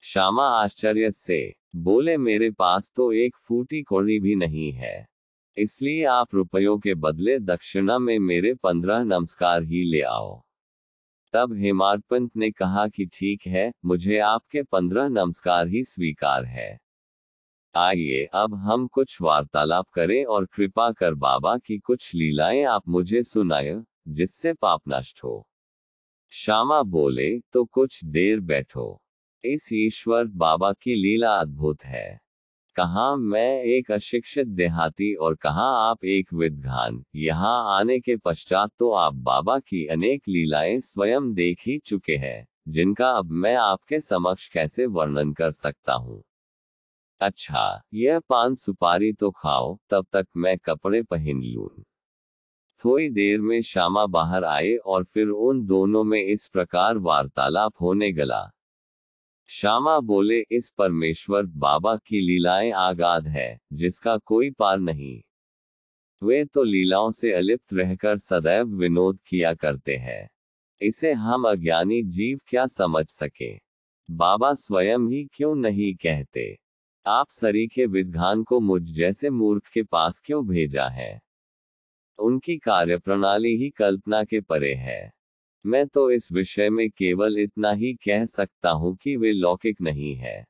श्यामा 0.00 0.48
आश्चर्य 0.48 1.10
से, 1.10 1.54
बोले 1.76 2.16
मेरे 2.16 2.50
पास 2.50 2.92
तो 2.96 3.12
एक 3.12 3.36
फूटी 3.36 3.82
कोड़ी 3.82 4.20
भी 4.20 4.34
नहीं 4.34 4.72
है। 4.72 5.09
इसलिए 5.58 6.04
आप 6.04 6.34
रुपयों 6.34 6.78
के 6.78 6.94
बदले 6.94 7.38
दक्षिणा 7.38 7.98
में 7.98 8.18
मेरे 8.18 8.54
पंद्रह 8.54 9.04
नमस्कार 9.04 9.62
ही 9.62 9.84
ले 9.84 10.00
आओ। 10.00 10.42
तब 11.32 11.52
हेमाड 11.52 12.02
पंत 12.02 12.36
ने 12.36 12.50
कहा 12.50 12.88
कि 12.88 13.06
ठीक 13.06 13.46
है, 13.46 13.72
मुझे 13.84 14.18
आपके 14.18 14.62
पंद्रह 14.62 15.08
नमस्कार 15.08 15.68
ही 15.68 15.84
स्वीकार 15.84 16.44
है। 16.44 16.80
आइए, 17.76 18.28
अब 18.34 18.54
हम 18.54 18.86
कुछ 18.86 19.22
वार्तालाप 19.22 19.88
करें 19.88 20.24
और 20.24 20.46
कृपा 20.46 20.92
कर 20.92 21.14
बाबा 21.14 21.58
की 21.58 21.78
कुछ 21.78 22.14
लीलाएँ 22.14 22.62
आप 22.62 22.88
मुझे 22.88 23.22
सुनाए, 23.22 23.82
जिससे 24.08 24.52
पाप 24.52 24.80
नष्ट 24.88 25.24
हो। 25.24 25.48
श्यामा 26.30 26.82
बोले 26.82 27.40
तो 27.40 27.64
कुछ 27.64 28.04
देर 28.04 28.40
बैठो। 28.40 29.02
इस 29.44 29.68
ईश्वर 29.72 30.24
बाबा 30.24 30.72
की 30.72 30.94
लीला 30.94 31.36
अद्भुत 31.36 31.84
है। 31.84 32.20
कहा 32.80 33.16
मैं 33.16 33.62
एक 33.62 33.90
अशिक्षित 33.92 34.46
देहाती 34.46 35.14
और 35.14 35.34
कहा 35.34 35.64
आप 35.90 36.04
एक 36.04 36.32
विद्वान? 36.34 37.04
यहाँ 37.16 37.78
आने 37.78 38.00
के 38.00 38.16
पश्चात 38.16 38.70
तो 38.78 38.90
आप 38.90 39.14
बाबा 39.14 39.58
की 39.58 39.86
अनेक 39.86 40.22
लीलाएँ 40.28 40.80
स्वयं 40.80 41.34
देख 41.34 41.60
ही 41.66 41.78
चुके 41.78 42.16
हैं, 42.16 42.46
जिनका 42.68 43.10
अब 43.10 43.30
मैं 43.30 43.54
आपके 43.56 44.00
समक्ष 44.00 44.48
कैसे 44.48 44.86
वर्णन 44.86 45.32
कर 45.32 45.50
सकता 45.50 45.92
हूँ? 45.92 46.22
अच्छा 47.20 47.82
यह 47.94 48.20
पान 48.20 48.54
सुपारी 48.54 49.12
तो 49.12 49.30
खाओ, 49.30 49.78
तब 49.90 50.06
तक 50.12 50.26
मैं 50.36 50.58
कपड़े 50.58 51.02
पहन 51.02 51.42
लू। 51.42 51.68
थोड़ी 52.84 53.10
देर 53.10 53.40
में 53.40 53.62
श्यामा 53.62 54.06
बाहर 54.06 54.44
आए 54.44 54.74
और 54.76 55.04
फिर 55.04 55.28
उन 55.28 55.66
दोनों 55.66 56.04
में 56.04 56.22
इस 56.22 56.48
प्रकार 56.48 56.98
वार्तालाप 56.98 57.72
होने 57.80 58.12
गला। 58.12 58.50
श्यामा 59.52 60.00
बोले, 60.00 60.40
इस 60.50 60.70
परमेश्वर, 60.78 61.46
बाबा 61.46 61.96
की 61.96 62.20
लीलाएँ 62.20 62.70
आगाध 62.70 63.28
है, 63.28 63.60
जिसका 63.72 64.16
कोई 64.16 64.50
पार 64.50 64.78
नहीं। 64.78 65.22
वे 66.22 66.44
तो 66.44 66.62
लीलाओं 66.62 67.12
से 67.12 67.32
अलिप्त 67.32 67.74
रहकर 67.74 68.16
सदैव 68.16 68.66
विनोद 68.66 69.18
किया 69.26 69.54
करते 69.54 69.96
हैं। 69.96 70.30
इसे 70.80 71.12
हम 71.12 71.48
अज्ञानी 71.48 72.02
जीव 72.02 72.40
क्या 72.46 72.66
समझ 72.66 73.08
सके? 73.08 73.56
बाबा 74.10 74.54
स्वयं 74.54 74.98
ही 74.98 75.28
क्यों 75.32 75.54
नहीं 75.54 75.94
कहते? 75.94 76.58
आप 77.06 77.26
सरीखे 77.30 77.86
विद्वान 77.86 78.42
को 78.42 78.60
मुझ 78.60 78.82
जैसे 78.82 79.30
मूर्ख 79.30 79.66
के 79.74 79.82
पास 79.82 80.22
क्यों 80.24 80.46
भेजा 80.46 80.88
है? 80.88 81.20
उनकी 82.18 82.58
कार्यप्रणाली 82.58 83.56
ही 83.56 83.70
कल्पना 83.70 84.24
के 84.24 84.40
परे 84.40 84.74
है। 84.74 85.19
मैं 85.66 85.86
तो 85.86 86.10
इस 86.10 86.32
विषय 86.32 86.70
में 86.70 86.90
केवल 86.90 87.38
इतना 87.38 87.72
ही 87.72 87.94
कह 87.94 88.24
सकता 88.24 88.70
हूँ 88.70 88.96
कि 88.96 89.16
वे 89.16 89.32
लौकिक 89.32 89.80
नहीं 89.80 90.14
है। 90.16 90.44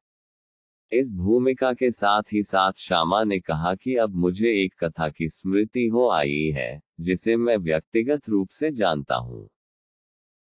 इस 0.92 1.10
भूमिका 1.12 1.72
के 1.72 1.90
साथ 1.90 2.22
ही 2.32 2.42
साथ 2.42 2.72
श्यामा 2.76 3.24
ने 3.24 3.40
कहा 3.40 3.74
कि 3.74 3.96
अब 3.96 4.14
मुझे 4.14 4.64
एक 4.64 4.84
कथा 4.84 5.08
की 5.08 5.28
स्मृति 5.28 5.86
हो 5.86 6.08
आई 6.08 6.52
है, 6.54 6.80
जिसे 7.00 7.36
मैं 7.36 7.56
व्यक्तिगत 7.56 8.28
रूप 8.28 8.48
से 8.48 8.70
जानता 8.70 9.14
हूँ। 9.14 9.48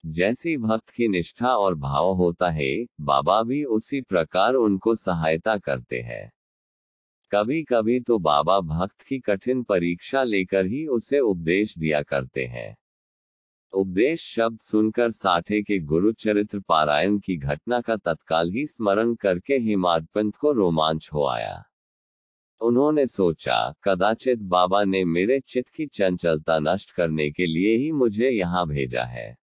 जैसी 0.06 0.58
भक्त 0.58 0.90
की 0.90 1.08
निष्ठा 1.08 1.58
और 1.58 1.76
भाव 1.76 2.14
होता 2.14 2.50
है, 2.50 2.86
बाबा 3.02 3.44
भी 3.44 3.64
उसी 3.64 4.02
प्रकार 4.02 4.54
उनको 4.54 4.96
सहायता 4.96 5.58
करते 5.58 6.00
हैं। 6.00 6.32
कभी 7.32 7.64
कभी 7.64 8.00
तो 8.00 8.20
बाबा 8.20 8.60
भक्त 8.60 9.02
की 9.02 9.20
कठिन 9.20 9.64
परीक्षा 9.64 10.24
लेकर 10.24 10.66
ही 10.66 10.88
उसे 10.88 11.20
उपदेश 11.20 11.78
दिया 11.78 12.02
करते 12.02 12.46
हैं। 12.46 12.76
उपदेश 13.74 14.22
शब्द 14.22 14.60
सुनकर 14.60 15.12
साठे 15.12 15.62
के 15.62 15.80
गुरु 15.80 16.12
चरित्र 16.12 16.60
पारायण 16.60 17.20
की 17.20 17.38
घटना 17.38 17.82
का 17.82 17.96
तत्काल 17.96 18.52
ही 18.52 18.66
स्मरण 18.66 19.16
करके 19.16 19.54
हिमादपंत 19.54 20.36
को 20.36 20.52
रोमांच 20.52 21.10
हो 21.14 21.28
आया। 21.28 21.64
उन्होंने 22.62 23.08
सोचा, 23.08 23.74
कदाचित 23.84 24.40
बाबा 24.40 24.84
ने 24.84 25.06
मेरे 25.06 25.40
चित्त 25.40 25.70
की 25.70 25.86
चंचलता 25.86 26.60
नष्ट 26.60 26.92
करने 26.92 27.32
के 27.32 27.46
लिए 27.46 27.78
ही 27.78 27.92
मुझे 27.92 28.30
यहाँ 28.30 28.68
भेजा 28.68 29.04
है। 29.04 29.38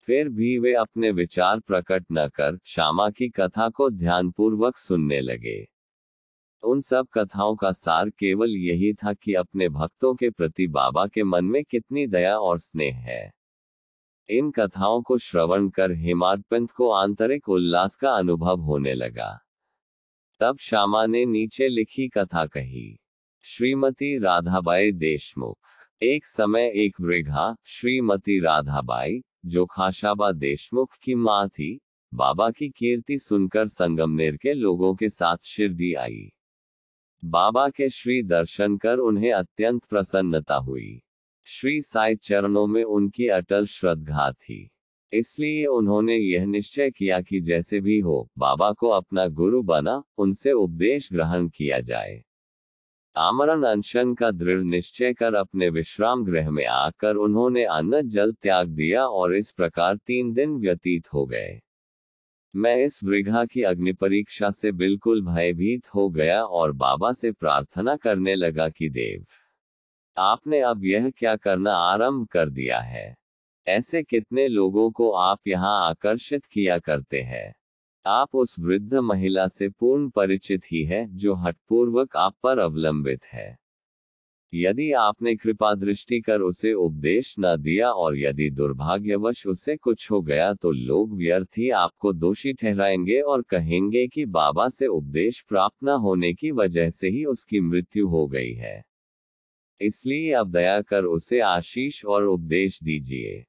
फिर 0.00 0.28
भी 0.28 0.58
वे 0.58 0.74
अपने 0.74 1.10
विचार 1.10 1.60
प्रकट 1.60 2.04
न 2.12 2.28
कर, 2.28 2.58
श्यामा 2.64 3.10
की 3.10 3.28
कथा 3.28 3.68
को 3.68 3.90
ध्यानपूर्वक 3.90 4.76
सुनने 4.76 5.20
लगे। 5.20 5.75
उन 6.66 6.80
सब 6.80 7.06
कथाओं 7.14 7.56
का 7.56 7.72
सार 7.72 8.10
केवल 8.10 8.50
यही 8.50 8.92
था 8.94 9.12
कि 9.12 9.34
अपने 9.34 9.68
भक्तों 9.68 10.14
के 10.14 10.30
प्रति 10.30 10.66
बाबा 10.66 11.06
के 11.06 11.24
मन 11.24 11.44
में 11.44 11.64
कितनी 11.64 12.06
दया 12.06 12.36
और 12.38 12.58
स्नेह 12.58 12.96
है। 12.96 13.32
इन 14.28 14.50
कथाओं 14.50 15.02
को 15.02 15.18
श्रवण 15.18 15.68
कर 15.68 15.92
हेमादपंत 15.92 16.70
को 16.70 16.90
आंतरिक 16.90 17.48
उल्लास 17.48 17.96
का 17.96 18.10
अनुभव 18.10 18.60
होने 18.60 18.94
लगा। 18.94 19.30
तब 20.40 20.58
श्यामा 20.58 21.06
ने 21.06 21.24
नीचे 21.26 21.68
लिखी 21.68 22.08
कथा 22.08 22.46
कही, 22.46 22.98
श्रीमती 23.44 24.18
राधाबाई 24.18 24.92
देशमुख, 24.92 25.58
एक 26.02 26.26
समय 26.26 26.72
एक 26.74 27.00
वृघा, 27.00 27.56
श्रीमती 27.64 28.40
राधाबाई, 28.40 29.22
जो 29.46 29.66
खाशाबा 29.66 30.32
देशमुख 30.32 30.96
की 31.02 31.14
माँ 31.14 31.48
थी, 31.48 31.80
बाबा 32.14 32.50
की 32.50 32.68
कीर्ति 32.68 33.18
सुनकर 33.18 33.68
संगमनेर 33.68 34.36
के 34.36 34.54
लोगों 34.54 34.94
के 34.94 35.08
साथ 35.08 35.36
शिरडी 35.44 35.94
आई। 35.94 36.32
बाबा 37.24 37.68
के 37.68 37.88
श्री 37.88 38.22
दर्शन 38.22 38.76
कर 38.76 38.98
उन्हें 38.98 39.32
अत्यंत 39.32 39.84
प्रसन्नता 39.84 40.54
हुई। 40.54 41.02
श्री 41.44 41.80
साई 41.80 42.16
चरणों 42.16 42.66
में 42.66 42.84
उनकी 42.84 43.28
अटल 43.28 43.66
श्रद्धा 43.66 44.32
थी। 44.32 44.70
इसलिए 45.12 45.66
उन्होंने 45.66 46.16
यह 46.16 46.46
निश्चय 46.46 46.90
किया 46.90 47.20
कि 47.20 47.40
जैसे 47.40 47.80
भी 47.80 47.98
हो, 47.98 48.30
बाबा 48.38 48.72
को 48.72 48.88
अपना 48.88 49.26
गुरु 49.26 49.62
बना, 49.62 50.02
उनसे 50.18 50.52
उपदेश 50.52 51.12
ग्रहण 51.12 51.48
किया 51.48 51.80
जाए। 51.80 52.24
आमरण 53.16 53.62
अनशन 53.62 54.14
का 54.14 54.30
दृढ़ 54.30 54.62
निश्चय 54.62 55.12
कर 55.12 55.34
अपने 55.34 55.68
विश्राम 55.68 56.24
गृह 56.24 56.50
में 56.50 56.66
आकर 56.66 57.16
उन्होंने 57.16 57.64
अन्न 57.64 58.08
जल 58.08 58.32
त्याग 58.32 58.68
दिया 58.68 59.06
और 59.06 59.34
इस 59.34 59.52
प्रकार 59.52 59.96
तीन 59.96 60.32
दिन 60.32 60.56
व्यतीत 60.56 61.12
हो 61.12 61.26
गए। 61.26 61.60
मैं 62.56 62.76
इस 62.76 63.04
वृघा 63.04 63.44
की 63.44 63.62
अग्नि 63.62 63.92
परीक्षा 63.92 64.50
से 64.50 64.72
बिल्कुल 64.72 65.22
भयभीत 65.22 65.94
हो 65.94 66.10
गया 66.10 66.42
और 66.44 66.72
बाबा 66.72 67.12
से 67.12 67.32
प्रार्थना 67.32 67.96
करने 67.96 68.34
लगा 68.34 68.68
कि 68.68 68.90
देव, 68.90 69.26
आपने 70.18 70.60
अब 70.60 70.84
यह 70.84 71.10
क्या 71.10 71.36
करना 71.36 71.72
आरंभ 71.72 72.26
कर 72.26 72.50
दिया 72.50 72.80
है? 72.80 73.16
ऐसे 73.68 74.02
कितने 74.02 74.48
लोगों 74.48 74.90
को 74.90 75.10
आप 75.10 75.40
यहाँ 75.48 75.88
आकर्षित 75.88 76.44
किया 76.44 76.78
करते 76.78 77.20
हैं? 77.20 77.54
आप 78.06 78.34
उस 78.34 78.56
वृद्ध 78.58 78.94
महिला 78.94 79.48
से 79.48 79.68
पूर्ण 79.68 80.10
परिचित 80.10 80.64
ही 80.72 80.84
है 80.84 81.16
जो 81.16 81.34
हटपूर्वक 81.34 82.16
आप 82.16 82.34
पर 82.42 82.58
अवलंबित 82.58 83.24
है। 83.24 83.58
यदि 84.54 84.92
आपने 84.92 85.34
कृपा 85.36 85.74
दृष्टि 85.74 86.20
कर 86.20 86.40
उसे 86.40 86.72
उपदेश 86.72 87.34
न 87.38 87.56
दिया 87.56 87.90
और 87.90 88.18
यदि 88.18 88.50
दुर्भाग्यवश 88.50 89.46
उसे 89.46 89.76
कुछ 89.76 90.10
हो 90.10 90.22
गया 90.22 90.54
तो 90.54 90.70
लोग 90.70 91.16
व्यर्थ 91.16 91.48
ही 91.58 91.70
आपको 91.70 92.12
दोषी 92.12 92.52
ठहराएँगे 92.52 93.20
और 93.20 93.42
कहेंगे 93.42 94.06
कि 94.06 94.24
बाबा 94.24 94.68
से 94.68 94.86
उपदेश 94.86 95.44
प्राप्त 95.48 95.76
न 95.84 95.88
होने 95.88 96.34
की 96.34 96.50
वजह 96.50 96.90
से 96.90 97.08
ही 97.08 97.24
उसकी 97.24 97.60
मृत्यु 97.60 98.08
हो 98.08 98.26
गई 98.26 98.52
है। 98.52 98.84
इसलिए 99.80 100.32
अब 100.32 100.50
दया 100.52 100.80
कर 100.80 101.04
उसे 101.04 101.40
आशीष 101.40 102.04
और 102.04 102.24
उपदेश 102.24 102.82
दीजिए। 102.82 103.44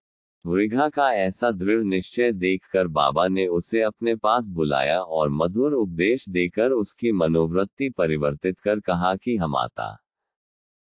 वृघा 0.45 0.89
का 0.89 1.13
ऐसा 1.13 1.51
दृढ़ 1.51 1.83
निश्चय 1.83 2.31
देखकर 2.31 2.87
बाबा 2.87 3.27
ने 3.27 3.47
उसे 3.47 3.81
अपने 3.81 4.15
पास 4.15 4.47
बुलाया 4.47 5.01
और 5.01 5.29
मधुर 5.29 5.73
उपदेश 5.73 6.29
देकर 6.29 6.71
उसकी 6.71 7.11
मनोवृत्ति 7.11 7.89
परिवर्तित 7.89 8.59
कर 8.59 8.79
कहा 8.79 9.15
कि, 9.15 9.37
हम 9.37 9.55
आता 9.55 9.97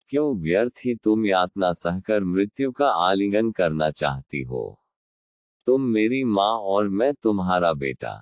क्यों 0.09 0.39
व्यर्थ 0.39 0.73
ही 0.85 0.95
तुम 0.95 1.25
यातना 1.25 1.73
सहकर 1.73 2.23
मृत्यु 2.23 2.71
का 2.71 2.89
आलिंगन 2.89 3.51
करना 3.51 3.91
चाहती 3.91 4.41
हो? 4.41 4.79
तुम 5.65 5.81
मेरी 5.81 6.23
माँ 6.23 6.49
और 6.49 6.89
मैं 6.89 7.13
तुम्हारा 7.13 7.73
बेटा। 7.73 8.21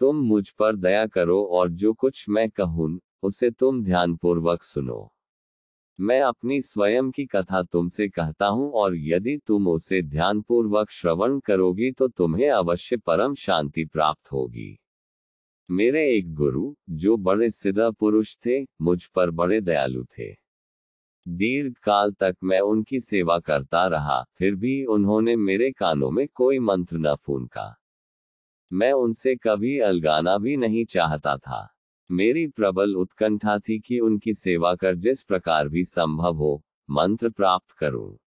तुम 0.00 0.16
मुझ 0.16 0.50
पर 0.50 0.76
दया 0.76 1.06
करो 1.06 1.44
और 1.44 1.70
जो 1.70 1.92
कुछ 1.92 2.28
मैं 2.28 2.50
कहूँ, 2.50 3.00
उसे 3.22 3.50
तुम 3.50 3.84
ध्यानपूर्वक 3.84 4.62
सुनो। 4.62 5.14
मैं 6.00 6.20
अपनी 6.20 6.60
स्वयं 6.60 7.10
की 7.10 7.26
कथा 7.26 7.62
तुमसे 7.62 8.08
कहता 8.08 8.46
हूँ 8.46 8.72
और 8.72 8.96
यदि 8.96 9.38
तुम 9.46 9.68
उसे 9.68 10.02
ध्यानपूर्वक 10.02 10.90
श्रवण 10.90 11.40
करोगी 11.40 11.92
तो 11.92 12.08
तुम्हें 12.08 12.50
अवश्य 12.50 12.96
परम 12.96 13.34
शांति 13.34 13.84
प्राप्त 13.84 14.32
होगी। 14.32 14.78
मेरे 15.70 16.16
एक 16.16 16.34
गुरु, 16.34 16.74
जो 16.90 17.16
बड़े 17.16 17.50
सिद्ध 17.50 17.80
पुरुष 17.80 18.36
थे, 18.46 18.62
मुझ 18.62 19.06
पर 19.06 19.30
बड़े 19.30 19.60
दयालु 19.60 20.04
थे। 20.04 20.39
दीर्घ 21.28 21.74
काल 21.82 22.12
तक 22.12 22.36
मैं 22.44 22.60
उनकी 22.60 23.00
सेवा 23.00 23.38
करता 23.38 23.86
रहा, 23.86 24.24
फिर 24.38 24.54
भी 24.54 24.84
उन्होंने 24.84 25.36
मेरे 25.36 25.70
कानों 25.70 26.10
में 26.10 26.28
कोई 26.34 26.58
मंत्र 26.58 26.96
न 26.98 27.14
फूनका 27.14 27.76
मैं 28.72 28.92
उनसे 28.92 29.36
कभी 29.36 29.78
अलगाना 29.78 30.38
भी 30.38 30.56
नहीं 30.56 30.84
चाहता 30.84 31.36
था। 31.36 31.76
मेरी 32.10 32.46
प्रबल 32.46 32.94
उत्कंठा 32.94 33.58
थी 33.58 33.78
कि 33.78 34.00
उनकी 34.00 34.34
सेवा 34.34 34.74
कर 34.74 34.94
जिस 34.94 35.22
प्रकार 35.22 35.68
भी 35.68 35.84
संभव 35.84 36.36
हो, 36.36 36.64
मंत्र 36.90 37.30
प्राप्त 37.30 37.70
करूँ। 37.70 38.18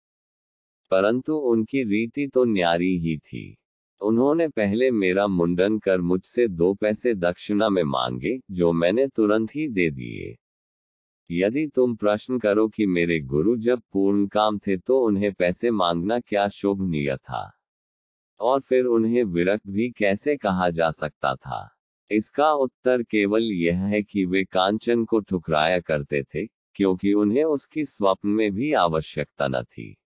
परंतु 0.90 1.34
उनकी 1.34 1.82
रीति 1.82 2.26
तो 2.26 2.44
न्यारी 2.44 2.98
ही 2.98 3.18
थी। 3.18 3.58
उन्होंने 4.00 4.48
पहले 4.48 4.90
मेरा 4.90 5.26
मुंडन 5.26 5.78
कर 5.78 6.00
मुझसे 6.00 6.48
दो 6.48 6.74
पैसे 6.74 7.14
दक्षिणा 7.14 7.68
में 7.68 7.82
मांगे, 7.82 8.40
जो 8.50 8.72
मैंने 8.72 9.06
तुरंत 9.06 9.50
ही 9.54 9.68
दे 9.68 9.90
दिए। 9.90 10.38
यदि 11.32 11.66
तुम 11.66 11.96
प्रश्न 11.96 12.38
करो 12.38 12.68
कि 12.68 12.86
मेरे 12.86 13.20
गुरु 13.20 13.56
जब 13.56 13.82
पूर्ण 13.92 14.26
काम 14.26 14.58
थे 14.58 14.76
तो 14.76 15.00
उन्हें 15.00 15.32
पैसे 15.32 15.70
मांगना 15.70 16.20
क्या 16.20 16.48
शोभनीय 16.48 17.16
था? 17.16 17.52
और 18.40 18.60
फिर 18.60 18.84
उन्हें 18.84 19.24
विरक्त 19.24 19.68
भी 19.68 19.90
कैसे 19.90 20.36
कहा 20.36 20.70
जा 20.70 20.90
सकता 20.90 21.34
था? 21.34 21.78
इसका 22.10 22.52
उत्तर 22.52 23.02
केवल 23.02 23.42
यह 23.42 23.78
है 23.78 24.02
कि 24.02 24.24
वे 24.24 24.44
कांचन 24.44 25.04
को 25.04 25.20
ठुकराया 25.20 25.80
करते 25.80 26.22
थे, 26.22 26.46
क्योंकि 26.46 27.12
उन्हें 27.12 27.44
उसकी 27.44 27.84
स्वप्न 27.84 28.28
में 28.28 28.52
भी 28.52 28.72
आवश्यकता 28.72 29.48
न 29.48 29.62
थी। 29.62 29.96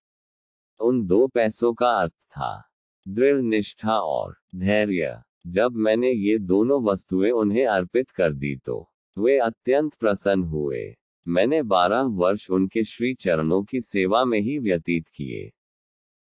उन 0.81 1.07
दो 1.07 1.27
पैसों 1.27 1.73
का 1.75 1.91
अर्थ 1.91 2.13
था, 2.13 2.71
दृढ़ 3.09 3.41
निष्ठा 3.41 3.95
और 3.95 4.37
धैर्य। 4.55 5.23
जब 5.47 5.73
मैंने 5.73 6.11
ये 6.11 6.39
दोनों 6.39 6.83
वस्तुएँ 6.83 7.31
उन्हें 7.31 7.67
अर्पित 7.67 8.11
कर 8.11 8.33
दी 8.33 8.57
तो 8.57 8.93
वे 9.19 9.39
अत्यंत 9.39 9.95
प्रसन्न 9.95 10.45
हुए। 10.45 10.97
मैंने 11.29 11.63
बारह 11.63 12.03
वर्ष 12.03 12.51
उनके 12.51 12.85
श्री 12.85 13.15
चरणों 13.15 13.63
की 13.63 13.81
सेवा 13.81 14.25
में 14.25 14.41
ही 14.41 14.59
व्यतीत 14.59 15.09
किए। 15.09 15.53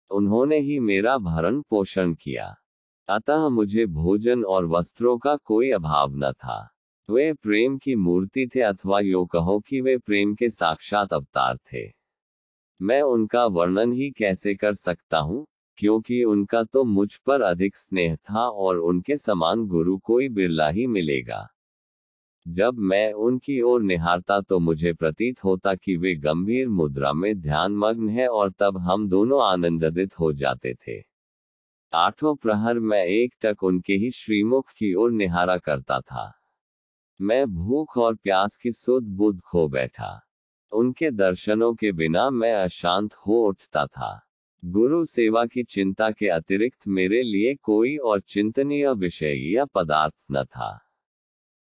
उन्होंने 0.09 0.59
ही 0.59 0.79
मेरा 0.79 1.17
भरण 1.17 1.61
पोषण 1.61 2.13
किया। 2.13 2.55
अतः 3.07 3.49
मुझे 3.49 3.85
भोजन 3.85 4.43
और 4.43 4.65
वस्त्रों 4.65 5.17
का 5.17 5.35
कोई 5.35 5.71
अभाव 5.71 6.11
न 6.15 6.31
था। 6.31 6.69
वे 7.09 7.33
प्रेम 7.33 7.77
की 7.77 7.95
मूर्ति 7.95 8.49
थे 8.55 8.61
अथवा 8.61 8.99
यो 8.99 9.25
कहो 9.25 9.59
कि 9.59 9.81
वे 9.81 9.97
प्रेम 9.97 10.35
के 10.35 10.49
साक्षात 10.49 11.13
अवतार 11.13 11.57
थे। 11.57 11.91
मैं 12.81 13.01
उनका 13.01 13.45
वर्णन 13.45 13.93
ही 13.93 14.11
कैसे 14.11 14.55
कर 14.55 14.73
सकता 14.73 15.17
हूँ? 15.17 15.47
क्योंकि 15.77 16.23
उनका 16.23 16.63
तो 16.63 16.83
मुझ 16.83 17.15
पर 17.15 17.41
अधिक 17.41 17.77
स्नेह 17.77 18.15
था 18.15 18.49
और 18.49 18.77
उनके 18.77 19.17
समान 19.17 19.67
गुरु 19.67 19.97
कोई 19.97 20.29
बिरला 20.29 20.69
ही 20.69 20.87
मिलेगा। 20.87 21.47
जब 22.47 22.73
मैं 22.73 23.13
उनकी 23.13 23.61
ओर 23.61 23.81
निहारता 23.81 24.41
तो 24.41 24.59
मुझे 24.59 24.93
प्रतीत 24.93 25.43
होता 25.43 25.75
कि 25.75 25.95
वे 25.95 26.15
गंभीर 26.15 26.67
मुद्रा 26.67 27.13
में 27.13 27.41
ध्यान 27.41 27.71
मग्न 27.71 28.09
है 28.09 28.27
और 28.27 28.51
तब 28.51 28.77
हम 28.77 29.09
दोनों 29.09 29.45
आनंदित 29.45 30.19
हो 30.19 30.33
जाते 30.33 30.73
थे। 30.73 31.03
आठों 31.93 32.35
प्रहर 32.35 32.79
मैं 32.79 33.05
एक 33.05 33.33
टक 33.41 33.63
उनके 33.63 33.93
ही 33.93 34.11
श्रीमुख 34.11 34.69
की 34.69 34.93
ओर 34.93 35.11
निहारा 35.11 35.57
करता 35.57 35.99
था। 35.99 36.33
मैं 37.21 37.53
भूख 37.53 37.97
और 37.97 38.15
प्यास 38.15 38.57
की 38.57 38.71
सुध 38.71 39.03
बुद्ध 39.03 39.41
खो 39.41 39.67
बैठा। 39.67 40.21
उनके 40.71 41.11
दर्शनों 41.11 41.73
के 41.73 41.91
बिना 41.91 42.29
मैं 42.29 42.53
अशांत 42.53 43.13
हो 43.13 43.47
उठता 43.47 43.85
था। 43.85 44.21
गुरु 44.65 45.05
सेवा 45.05 45.45
की 45.45 45.63
चिंता 45.63 46.11
के 46.11 46.27
अतिरिक्त 46.27 46.87
मेरे 46.87 47.23
लिए 47.23 47.55
कोई 47.55 47.97
और 47.97 48.19
चिंतनीय 48.19 48.93
विषय 48.93 49.53
या 49.53 49.65
पदार्थ 49.65 50.15
न 50.31 50.43
था। 50.43 50.87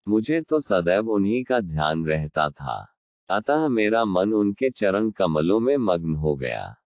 मुझे 0.08 0.40
तो 0.40 0.60
सदैव 0.60 1.10
उन्हीं 1.10 1.44
का 1.44 1.60
ध्यान 1.60 2.06
रहता 2.06 2.50
था। 2.50 2.86
अतः 3.30 3.68
मेरा 3.68 4.04
मन 4.04 4.32
उनके 4.32 4.70
चरण 4.70 5.10
कमलों 5.10 5.60
में 5.60 5.76
मग्न 5.76 6.14
हो 6.14 6.36
गया। 6.36 6.76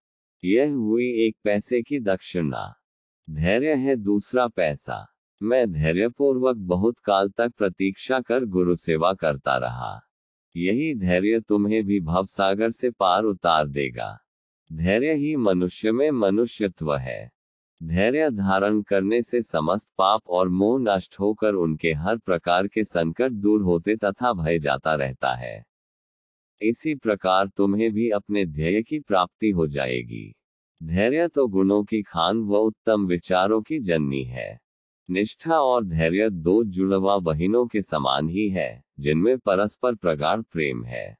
यह 0.43 0.73
हुई 0.73 1.05
एक 1.05 1.37
पैसे 1.43 1.81
की 1.81 1.99
दक्षिणा। 1.99 2.73
धैर्य 3.29 3.73
है 3.73 3.95
दूसरा 3.95 4.47
पैसा। 4.47 5.07
मैं 5.43 5.71
धैर्यपूर्वक 5.71 6.55
बहुत 6.55 6.99
काल 6.99 7.29
तक 7.29 7.53
प्रतीक्षा 7.57 8.19
कर 8.19 8.45
गुरु 8.45 8.75
सेवा 8.75 9.13
करता 9.13 9.57
रहा। 9.57 10.01
यही 10.55 10.95
धैर्य 10.95 11.39
तुम्हें 11.39 11.85
भी 11.85 11.99
भवसागर 12.01 12.71
से 12.71 12.91
पार 12.91 13.23
उतार 13.23 13.67
देगा। 13.67 14.19
धैर्य 14.73 15.13
ही 15.13 15.35
मनुष्य 15.35 15.91
में 15.91 16.11
मनुष्यत्व 16.11 16.95
है। 16.95 17.34
धैर्य 17.85 18.29
धारण 18.29 18.81
करने 18.81 19.21
से 19.21 19.41
समस्त 19.41 19.89
पाप 19.97 20.21
और 20.27 20.49
मोह 20.49 20.79
नष्ट 20.81 21.19
होकर 21.19 21.53
उनके 21.53 21.93
हर 21.93 22.17
प्रकार 22.17 22.67
के 22.67 22.83
संकट 22.83 23.31
दूर 23.31 23.61
होते 23.61 23.95
तथा 23.95 24.33
भय 24.33 24.59
जाता 24.59 24.95
रहता 24.95 25.35
है। 25.35 25.65
इसी 26.61 26.95
प्रकार 26.95 27.47
तुम्हें 27.47 27.93
भी 27.93 28.09
अपने 28.09 28.45
ध्येय 28.45 28.81
की 28.81 28.99
प्राप्ति 28.99 29.49
हो 29.49 29.67
जाएगी। 29.67 30.35
धैर्य 30.83 31.27
तो 31.27 31.47
गुणों 31.47 31.83
की 31.83 32.01
खान 32.01 32.41
व 32.41 32.55
उत्तम 32.55 33.05
विचारों 33.05 33.61
की 33.61 33.79
जननी 33.79 34.23
है। 34.23 34.59
निष्ठा 35.09 35.59
और 35.59 35.85
धैर्य 35.85 36.29
दो 36.29 36.63
जुड़वा 36.63 37.17
बहिनों 37.17 37.67
के 37.67 37.81
समान 37.81 38.29
ही 38.29 38.49
है, 38.49 38.83
जिनमें 38.99 39.37
परस्पर 39.37 39.95
प्रगाढ़ 39.95 40.41
प्रेम 40.41 40.83
है। 40.85 41.17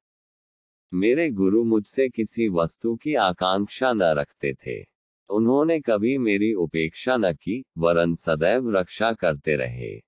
मेरे 0.94 1.30
गुरु 1.30 1.64
मुझसे 1.64 2.10
किसी 2.10 2.50
वस्तु 2.50 2.96
की 2.96 3.16
आकांक्षा 3.16 3.94
न 3.94 4.04
रखते 4.04 4.54
थे। 4.54 4.95
उन्होंने 5.30 5.80
कभी 5.80 6.18
मेरी 6.18 6.54
उपेक्षा 6.54 7.18
न 7.18 7.34
की, 7.34 7.66
वरन 7.78 8.16
सदैव 8.16 8.72
रक्षा 8.76 9.14
करते 9.14 9.56
रहे। 9.56 10.02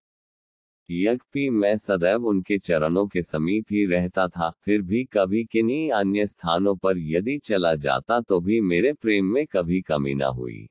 यज्ञ 0.91 1.49
मैं 1.49 1.77
सदैव 1.77 2.25
उनके 2.25 2.58
चरणों 2.58 3.08
के 3.08 3.21
समीप 3.21 3.65
ही 3.71 3.86
रहता 3.86 4.27
था, 4.27 4.51
फिर 4.62 4.82
भी 4.82 5.03
कभी 5.03 5.45
किन्हीं 5.45 5.91
अन्य 5.91 6.27
स्थानों 6.27 6.75
पर 6.75 6.97
यदि 6.97 7.38
चला 7.38 7.75
जाता 7.75 8.21
तो 8.21 8.39
भी 8.39 8.62
मेरे 8.62 8.93
प्रेम 8.93 9.25
में 9.25 9.45
कभी 9.45 9.82
कमी 9.82 10.13
न 10.13 10.21
हुई। 10.21 10.69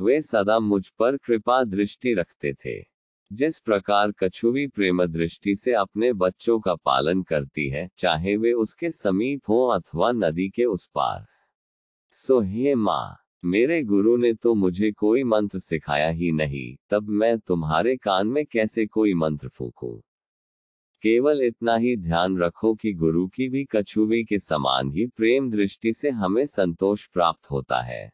वे 0.00 0.20
सदा 0.20 0.58
मुझ 0.58 0.88
पर 0.88 1.16
कृपा 1.16 1.64
दृष्टि 1.64 2.14
रखते 2.14 2.54
थे। 2.54 2.84
जिस 3.32 3.60
प्रकार 3.60 4.12
कछुवी 4.12 4.66
प्रेम 4.66 5.06
दृष्टि 5.06 5.56
से 5.56 5.72
अपने 5.72 6.12
बच्चों 6.12 6.60
का 6.60 6.74
पालन 6.74 7.22
करती 7.22 7.68
है, 7.68 7.90
चाहे 7.98 8.36
वे 8.36 8.52
उसके 8.52 8.90
समीप 8.90 9.42
हो 9.48 9.66
अथवा 9.66 10.12
नदी 10.12 10.48
के 10.48 10.64
उस 10.64 10.86
पार। 10.86 11.26
सो 12.10 12.40
हे 12.40 12.74
माँ 12.74 13.25
मेरे 13.46 13.82
गुरु 13.82 14.16
ने 14.16 14.34
तो 14.34 14.54
मुझे 14.54 14.92
कोई 14.92 15.24
मंत्र 15.24 15.58
सिखाया 15.58 16.08
ही 16.08 16.32
नहीं, 16.32 16.76
तब 16.90 17.08
मैं 17.08 17.38
तुम्हारे 17.38 17.96
कान 17.96 18.26
में 18.26 18.46
कैसे 18.46 18.86
कोई 18.86 19.14
मंत्र 19.14 19.48
फूकू? 19.48 20.02
केवल 21.02 21.42
इतना 21.42 21.76
ही 21.76 21.96
ध्यान 21.96 22.38
रखो 22.38 22.74
कि 22.74 22.92
गुरु 22.92 23.26
की 23.26 23.48
भी 23.48 23.64
कछुवी 23.64 24.24
के 24.24 24.38
समान 24.38 24.90
ही 24.90 25.06
प्रेम 25.06 25.50
दृष्टि 25.50 25.92
से 25.92 26.10
हमें 26.10 26.46
संतोष 26.46 27.06
प्राप्त 27.06 27.50
होता 27.50 27.82
है। 27.82 28.12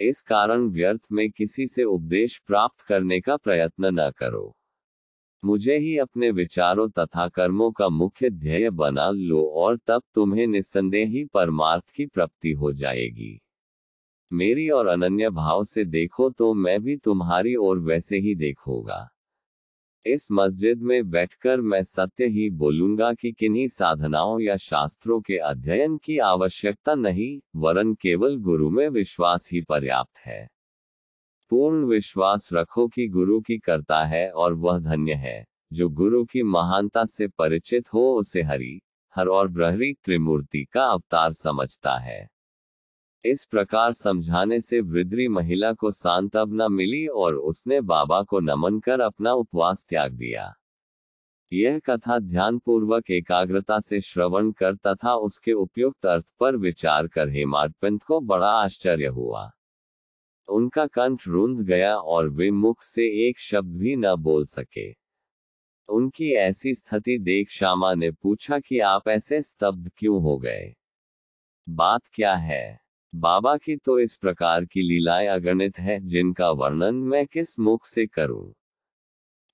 इस 0.00 0.22
कारण 0.22 0.68
व्यर्थ 0.68 1.00
में 1.12 1.30
किसी 1.30 1.66
से 1.66 1.84
उपदेश 1.84 2.42
प्राप्त 2.46 2.80
करने 2.80 3.20
का 3.20 3.36
प्रयत्न 3.36 4.00
न 4.00 4.10
करो। 4.10 4.56
मुझे 5.44 5.78
ही 5.78 5.98
अपने 5.98 6.30
विचारों 6.30 6.88
तथा 6.88 7.28
कर्मों 7.28 7.72
का 7.72 7.88
मुख्य 7.88 8.30
ध्येय 8.30 8.70
बना 8.70 9.10
लो 9.10 9.46
और 9.46 9.76
तब 9.86 10.02
तुम्हें 10.14 10.46
निस्संदेह 10.46 11.08
ही 11.08 11.24
परमार्थ 11.24 11.90
की 11.90 12.06
प्राप्ति 12.06 12.52
हो 12.52 12.72
जाएगी। 12.72 13.40
मेरी 14.32 14.68
और 14.68 14.86
अनन्य 14.86 15.30
भाव 15.30 15.64
से 15.64 15.84
देखो 15.84 16.30
तो 16.30 16.54
मैं 16.54 16.82
भी 16.82 16.96
तुम्हारी 16.96 17.56
ओर 17.56 17.78
वैसे 17.78 18.18
ही 18.18 18.34
देखूँगा। 18.34 19.08
इस 20.06 20.28
मस्जिद 20.32 20.82
में 20.82 21.10
बैठकर 21.10 21.60
मैं 21.60 21.82
सत्य 21.82 22.26
ही 22.26 22.50
बोलूँगा 22.50 23.12
कि 23.12 23.32
किन्हीं 23.32 23.68
साधनाओं 23.68 24.40
या 24.40 24.56
शास्त्रों 24.56 25.20
के 25.20 25.36
अध्ययन 25.36 25.96
की 25.96 26.18
आवश्यकता 26.18 26.94
नहीं, 26.94 27.40
वरन 27.56 27.94
केवल 27.94 28.36
गुरु 28.36 28.70
में 28.70 28.88
विश्वास 28.88 29.50
ही 29.52 29.60
पर्याप्त 29.60 30.18
है। 30.18 30.48
पूर्ण 31.50 31.84
विश्वास 31.84 32.50
रखो 32.52 32.88
कि 32.88 33.08
गुरु 33.08 33.40
की 33.40 33.58
करता 33.58 34.04
है 34.04 34.30
और 34.30 34.54
वह 34.54 34.78
धन्य 34.78 35.12
है, 35.12 35.44
जो 35.72 35.88
गुरु 35.88 36.24
की 36.24 36.42
महानता 36.42 37.04
से 37.04 37.28
परिचित 37.28 37.94
हो, 37.94 38.14
उसे 38.14 38.42
हरि, 38.42 38.80
हर 39.14 39.28
और 39.28 39.48
ब्रहरी 39.48 39.92
त्रिमूर्ति 39.92 40.64
का 40.64 40.84
अवतार 40.84 41.32
समझता 41.32 41.98
है। 41.98 42.37
इस 43.24 43.44
प्रकार 43.44 43.92
समझाने 43.92 44.60
से 44.60 44.80
वृद्धि 44.80 45.28
महिला 45.28 45.72
को 45.72 45.90
सांत्वना 45.90 46.68
मिली 46.68 47.06
और 47.06 47.34
उसने 47.34 47.80
बाबा 47.80 48.22
को 48.22 48.40
नमन 48.40 48.80
कर 48.80 49.00
अपना 49.00 49.32
उपवास 49.32 49.86
त्याग 49.88 50.12
दिया। 50.12 50.54
यह 51.52 51.78
कथा 51.78 52.18
ध्यानपूर्वक 52.18 53.10
एकाग्रता 53.10 53.80
से 53.80 54.00
श्रवण 54.00 54.50
कर 54.50 54.74
तथा 54.74 55.14
उसके 55.14 55.52
उपयुक्त 55.52 56.06
अर्थ 56.06 56.24
पर 56.40 56.56
विचार 56.56 57.06
कर 57.06 57.28
हेमाडपंत 57.28 58.02
को 58.02 58.20
बड़ा 58.20 58.50
आश्चर्य 58.50 59.06
हुआ। 59.06 59.50
उनका 60.48 60.86
कंठ 60.86 61.28
रुंध 61.28 61.60
गया 61.60 61.96
और 61.96 62.28
वे 62.28 62.50
मुख 62.50 62.82
से 62.82 63.28
एक 63.28 63.38
शब्द 63.38 63.78
भी 63.78 63.96
न 63.96 64.16
बोल 64.16 64.46
सके। 64.46 64.92
उनकी 65.88 66.32
ऐसी 66.32 66.74
स्थिति 66.74 67.18
देख 67.18 67.50
श्यामा 67.50 67.94
ने 67.94 68.10
पूछा 68.10 68.58
कि 68.58 68.78
आप 68.78 69.08
ऐसे 69.08 69.42
स्तब्ध 69.42 69.90
क्यों 69.96 70.22
हो 70.22 70.38
गए? 70.38 70.74
बात 71.68 72.02
क्या 72.12 72.34
है? 72.34 72.87
बाबा 73.14 73.56
की 73.56 73.76
तो 73.76 73.98
इस 73.98 74.16
प्रकार 74.16 74.64
की 74.64 74.82
लीलाएँ 74.82 75.26
अगणित 75.26 75.78
है, 75.78 76.00
जिनका 76.00 76.50
वर्णन 76.50 76.94
मैं 76.94 77.26
किस 77.26 77.58
मुख 77.58 77.86
से 77.86 78.06
करूँ? 78.06 78.54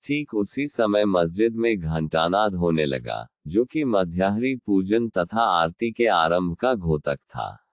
ठीक 0.05 0.33
उसी 0.33 0.67
समय 0.67 1.05
मस्जिद 1.05 1.55
में 1.55 1.79
घंटानाद 1.79 2.55
होने 2.55 2.85
लगा, 2.85 3.27
जो 3.47 3.65
कि 3.65 3.83
मध्याहरी 3.83 4.55
पूजन 4.55 5.09
तथा 5.09 5.41
आरती 5.41 5.91
के 5.91 6.07
आरंभ 6.07 6.55
का 6.55 6.75
घोतक 6.75 7.15
था। 7.15 7.67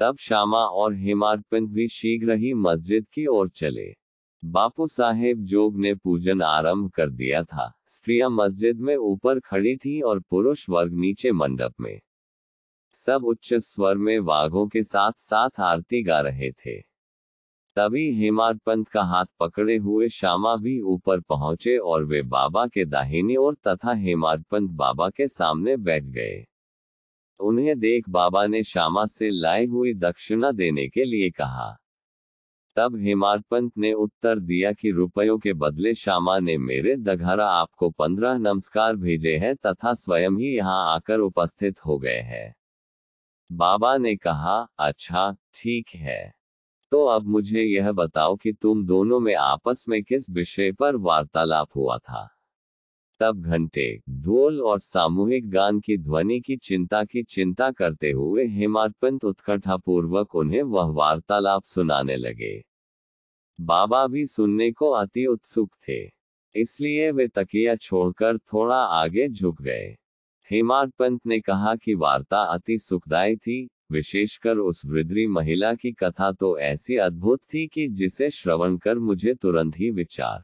तब 0.00 0.16
श्यामा 0.20 0.58
और 0.58 0.94
हेमाडपंत 0.94 1.70
भी 1.70 1.88
शीघ्र 1.88 2.32
ही 2.32 2.54
मस्जिद 2.54 3.06
की 3.12 3.26
ओर 3.26 3.48
चले। 3.48 3.94
बापू 4.44 4.86
साहेब 4.86 5.38
जोग 5.38 5.78
ने 5.78 5.94
पूजन 5.94 6.42
आरंभ 6.42 6.90
कर 6.90 7.10
दिया 7.10 7.42
था। 7.42 7.72
स्त्रियाँ 7.86 8.30
मस्जिद 8.30 8.80
में 8.80 8.96
ऊपर 8.96 9.40
खड़ी 9.40 9.76
थी 9.76 10.00
और 10.00 10.20
पुरुष 10.20 10.68
वर्ग 10.68 10.92
नीचे 10.92 11.32
मंडप 11.32 11.74
में। 11.80 12.00
सब 12.98 13.24
उच्च 13.24 13.54
स्वर 13.54 13.96
में 13.96 14.18
वाघों 14.18 14.66
के 14.68 14.82
साथ 14.82 15.12
साथ 15.12 15.60
आरती 15.60 16.02
गा 16.02 16.20
रहे 16.20 16.50
थे। 16.50 16.80
तभी 17.76 18.12
हेमाड 18.14 18.58
पंत 18.58 18.88
का 18.88 19.02
हाथ 19.02 19.26
पकड़े 19.40 19.76
हुए 19.76 20.08
श्यामा 20.08 20.56
भी 20.56 20.80
ऊपर 20.80 21.20
पहुँचे 21.20 21.76
और 21.76 22.04
वे 22.04 22.22
बाबा 22.22 22.66
के 22.66 22.84
दाहिनी 22.84 23.36
ओर 23.36 23.56
तथा 23.68 23.92
हेमाड 23.92 24.44
पंत 24.44 24.70
बाबा 24.70 25.10
के 25.10 25.28
सामने 25.28 25.76
बैठ 25.76 26.04
गए। 26.04 26.44
उन्हें 27.40 27.78
देख 27.78 28.08
बाबा 28.08 28.46
ने 28.46 28.62
श्यामा 28.62 29.06
से 29.06 29.30
लाई 29.30 29.66
हुई 29.66 29.94
दक्षिणा 29.94 30.52
देने 30.52 30.88
के 30.88 31.04
लिए 31.04 31.30
कहा। 31.30 31.76
तब 32.76 32.96
हेमाडपंत 32.96 33.72
ने 33.78 33.92
उत्तर 33.92 34.38
दिया 34.38 34.72
कि 34.72 34.90
रुपयों 34.90 35.38
के 35.38 35.52
बदले 35.52 35.94
श्यामा 35.94 36.38
ने 36.38 36.58
मेरे 36.58 36.96
दघारा 36.96 37.46
आपको 37.48 37.90
पंद्रह 37.90 38.38
नमस्कार 38.38 38.96
भेजे 38.96 39.36
हैं 39.36 39.56
तथा 39.56 39.94
स्वयं 39.94 40.30
ही 40.30 40.56
यहाँ 40.56 40.94
आकर 40.94 41.18
उपस्थित 41.18 41.86
हो 41.86 41.98
गए 41.98 42.20
हैं। 42.24 42.54
बाबा 43.50 43.96
ने 43.96 44.16
कहा 44.16 44.68
अच्छा 44.78 45.30
ठीक 45.54 45.88
है। 45.94 46.34
तो 46.92 47.04
अब 47.04 47.26
मुझे 47.26 47.62
यह 47.62 47.92
बताओ 47.92 48.36
कि 48.36 48.52
तुम 48.52 48.86
दोनों 48.86 49.20
में 49.20 49.34
आपस 49.34 49.84
में 49.88 50.02
किस 50.04 50.30
विषय 50.30 50.72
पर 50.72 50.96
वार्तालाप 50.96 51.68
हुआ 51.76 51.98
था? 51.98 52.28
तब 53.20 53.42
घंटे, 53.42 54.00
ढोल 54.10 54.60
और 54.62 54.80
सामूहिक 54.80 55.50
गान 55.50 55.80
की 55.80 55.96
ध्वनि 55.98 56.40
की 56.40 56.56
चिंता 56.56 57.04
की 57.04 57.22
चिंता 57.22 57.70
करते 57.70 58.10
हुए 58.10 58.46
हेमाडपंत 58.46 59.24
उत्कंठा 59.24 59.76
पूर्वक 59.76 60.34
उन्हें 60.34 60.62
वह 60.62 60.90
वार्तालाप 60.92 61.64
सुनाने 61.64 62.16
लगे। 62.16 62.64
बाबा 63.58 64.06
भी 64.06 64.26
सुनने 64.26 64.70
को 64.72 64.90
अति 64.90 65.26
उत्सुक 65.26 65.74
थे, 65.88 66.02
इसलिए 66.54 67.10
वे 67.10 67.28
तकिया 67.28 67.76
छोड़कर 67.76 68.38
थोड़ा 68.38 68.76
आगे 68.76 69.28
झुक 69.28 69.62
गए। 69.62 69.96
हेमाडपंत 70.50 71.20
ने 71.26 71.40
कहा 71.40 71.76
कि 71.76 71.94
वार्ता 71.94 72.42
अति 72.42 72.78
सुखदायी 72.78 73.36
थी, 73.36 73.68
विशेषकर 73.92 74.58
उस 74.58 74.82
वृद्धि 74.86 75.26
महिला 75.26 75.74
की 75.74 75.92
कथा 75.92 76.32
तो 76.32 76.58
ऐसी 76.58 76.96
अद्भुत 76.96 77.40
थी 77.54 77.66
कि 77.66 77.88
जिसे 77.88 78.30
श्रवण 78.30 78.76
कर 78.76 78.98
मुझे 78.98 79.34
तुरंत 79.34 79.78
ही 79.78 79.90
विचार 79.90 80.42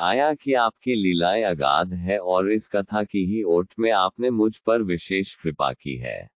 आया 0.00 0.34
कि 0.34 0.52
आपकी 0.52 0.94
लीलाएँ 0.94 1.42
अगाध 1.42 1.94
है 1.94 2.18
और 2.18 2.52
इस 2.52 2.68
कथा 2.68 3.04
की 3.04 3.26
ही 3.26 3.42
ओट 3.42 3.74
में 3.78 3.90
आपने 3.90 4.30
मुझ 4.30 4.58
पर 4.58 4.82
विशेष 4.82 5.34
कृपा 5.34 5.72
की 5.72 5.96
है। 5.96 6.30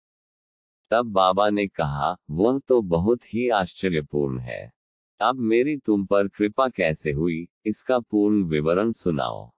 तब 0.91 1.07
बाबा 1.07 1.51
ने 1.51 1.67
कहा, 1.67 2.17
वह 2.31 2.61
तो 2.69 2.83
बहुत 2.83 3.35
ही 3.35 3.49
आश्चर्यपूर्ण 3.49 4.39
है। 4.39 4.73
अब 5.21 5.37
मेरी 5.37 5.77
तुम 5.77 6.07
पर 6.07 6.29
कृपा 6.29 6.69
कैसे 6.69 7.13
हुई, 7.13 7.49
इसका 7.67 7.99
पूर्ण 7.99 8.43
विवरण 8.43 8.93
सुनाओ। 8.93 9.58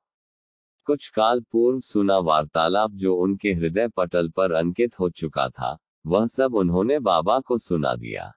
कुछ 0.84 1.08
काल 1.08 1.40
पूर्व 1.40 1.80
सुना 1.80 2.18
वार्तालाप 2.18 2.90
जो 2.90 3.16
उनके 3.16 3.52
हृदय 3.52 3.88
पटल 3.88 4.28
पर 4.28 4.52
अंकित 4.52 5.00
हो 5.00 5.10
चुका 5.10 5.48
था, 5.48 5.78
वह 6.06 6.26
सब 6.26 6.54
उन्होंने 6.54 6.98
बाबा 6.98 7.40
को 7.40 7.58
सुना 7.58 7.94
दिया। 7.94 8.32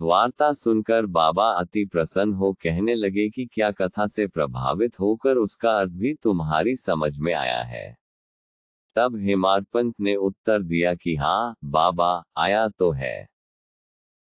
वार्ता 0.00 0.52
सुनकर 0.52 1.06
बाबा 1.06 1.50
अति 1.50 1.84
प्रसन्न 1.84 2.32
हो 2.32 2.52
कहने 2.52 2.94
लगे 2.94 3.28
कि 3.28 3.46
क्या 3.46 3.70
कथा 3.70 4.06
से 4.06 4.26
प्रभावित 4.26 5.00
होकर 5.00 5.36
उसका 5.36 5.78
अर्थ 5.78 5.90
भी 5.90 6.14
तुम्हारी 6.14 6.76
समझ 6.76 7.18
में 7.18 7.34
आया 7.34 7.62
है। 7.62 7.98
तब 8.96 9.16
हेमाडपंत 9.16 9.94
ने 10.00 10.16
उत्तर 10.16 10.62
दिया 10.62 10.94
कि 10.94 11.16
हाँ 11.16 11.56
बाबा, 11.64 12.24
आया 12.36 12.68
तो 12.68 12.90
है। 12.90 13.28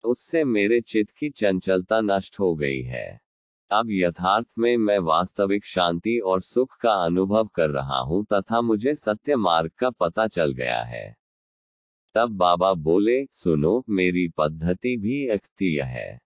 उससे 0.03 0.43
मेरे 0.43 0.81
चित्त 0.81 1.13
की 1.17 1.29
चंचलता 1.29 2.01
नष्ट 2.01 2.39
हो 2.39 2.55
गई 2.55 2.81
है। 2.81 3.28
अब 3.71 3.87
यथार्थ 3.91 4.47
में 4.59 4.77
मैं 4.77 4.99
वास्तविक 4.99 5.65
शांति 5.65 6.19
और 6.19 6.41
सुख 6.41 6.77
का 6.77 6.93
अनुभव 6.93 7.47
कर 7.47 7.69
रहा 7.69 7.99
हूँ 7.99 8.25
तथा 8.33 8.61
मुझे 8.61 8.95
सत्य 8.95 9.35
मार्ग 9.35 9.71
का 9.77 9.89
पता 9.89 10.27
चल 10.27 10.51
गया 10.51 10.81
है। 10.83 11.17
तब 12.15 12.29
बाबा 12.29 12.73
बोले, 12.73 13.25
सुनो, 13.25 13.83
मेरी 13.89 14.27
पद्धति 14.37 14.97
भी 14.97 15.27
अक्तीय 15.27 15.81
है। 15.81 16.19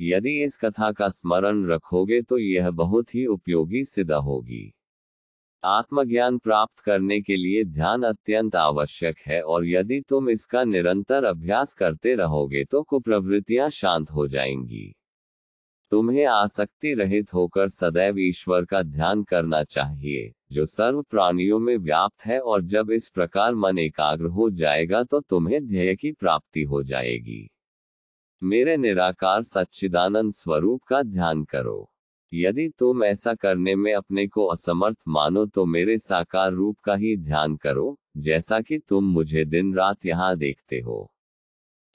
यदि 0.00 0.44
इस 0.44 0.58
कथा 0.58 0.92
का 0.92 1.08
स्मरण 1.08 1.66
रखोगे 1.66 2.22
तो 2.22 2.38
यह 2.38 2.70
बहुत 2.70 3.14
ही 3.14 3.26
उपयोगी 3.26 3.84
सिद्ध 3.84 4.12
होगी। 4.12 4.74
आत्मज्ञान 5.64 6.38
प्राप्त 6.38 6.78
करने 6.78 7.20
के 7.20 7.36
लिए 7.36 7.64
ध्यान 7.64 8.02
अत्यंत 8.02 8.56
आवश्यक 8.56 9.18
है 9.18 9.42
और 9.42 9.66
यदि 9.66 10.00
तुम 10.00 10.30
इसका 10.30 10.64
निरंतर 10.64 11.24
अभ्यास 11.24 11.74
करते 11.74 12.14
रहोगे 12.14 12.64
तो 12.64 12.82
कुप्रवृत्तियाँ 12.82 13.70
शांत 13.70 14.10
हो 14.10 14.28
जाएँगी। 14.28 14.94
तुम्हें 15.92 16.24
आसक्ति 16.26 16.92
रहित 16.94 17.32
होकर 17.34 17.68
सदैव 17.68 18.18
ईश्वर 18.18 18.64
का 18.64 18.82
ध्यान 18.82 19.22
करना 19.22 19.62
चाहिए, 19.64 20.32
जो 20.52 20.66
सर्व 20.66 21.02
प्राणियों 21.02 21.58
में 21.58 21.76
व्याप्त 21.76 22.26
है 22.26 22.38
और 22.40 22.62
जब 22.62 22.90
इस 22.90 23.08
प्रकार 23.08 23.54
मन 23.54 23.78
एकाग्र 23.78 24.26
हो 24.26 24.50
जाएगा 24.50 25.02
तो 25.02 25.20
तुम्हें 25.20 25.66
ध्येय 25.66 25.94
की 25.96 26.12
प्राप्ति 26.12 26.62
हो 26.62 26.82
जाएगी। 26.82 27.48
मेरे 28.42 28.76
निराकार 28.76 29.42
सच्चिदानंद 29.42 30.32
स्वरूप 30.32 30.82
का 30.82 31.02
ध्यान 31.02 31.44
करो। 31.44 31.90
यदि 32.32 32.68
तुम 32.78 33.04
ऐसा 33.04 33.34
करने 33.34 33.74
में 33.76 33.92
अपने 33.94 34.26
को 34.26 34.46
असमर्थ 34.46 34.96
मानो 35.08 35.46
तो 35.46 35.64
मेरे 35.66 35.98
साकार 35.98 36.52
रूप 36.52 36.78
का 36.78 36.94
ही 36.94 37.16
ध्यान 37.16 37.56
करो, 37.56 37.98
जैसा 38.16 38.60
कि 38.60 38.78
तुम 38.78 39.04
मुझे 39.04 39.44
दिन 39.44 39.74
रात 39.74 40.06
यहाँ 40.06 40.36
देखते 40.36 40.80
हो। 40.80 41.10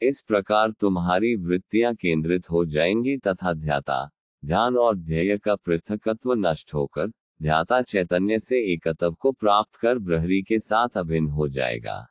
इस 0.08 0.22
प्रकार 0.22 0.72
तुम्हारी 0.72 1.36
वृत्तियाँ 1.36 1.96
केंद्रित 1.96 2.52
हो 2.52 2.66
जाएँगी 2.66 3.18
तथा 3.18 3.54
ध्याता, 3.54 4.10
ध्यान 4.46 4.78
और 4.78 4.96
ध्येय 4.96 5.38
का 5.38 5.56
पृथकत्व 5.56 6.34
नष्ट 6.34 6.74
होकर, 6.74 7.08
ध्याता 7.42 7.82
चैतन्य 7.82 8.40
से 8.40 8.74
एकत्व 8.74 9.12
को 9.12 9.32
प्राप्त 9.32 9.76
कर 9.76 10.00
ब्रहरी 10.00 10.42
के 10.42 10.60
साथ 10.60 10.90
अभिन्न 10.96 11.28
हो 11.28 11.48
जाएगा। 11.48 12.08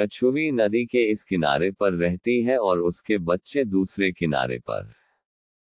कछुवी 0.00 0.50
नदी 0.50 0.84
के 0.86 1.10
इस 1.10 1.24
किनारे 1.24 1.70
पर 1.70 1.92
रहती 1.92 2.42
है 2.42 2.58
और 2.58 2.80
उसके 2.80 3.18
बच्चे 3.18 3.64
दूसरे 3.64 4.12
किनारे 4.12 4.58
पर। 4.58 4.92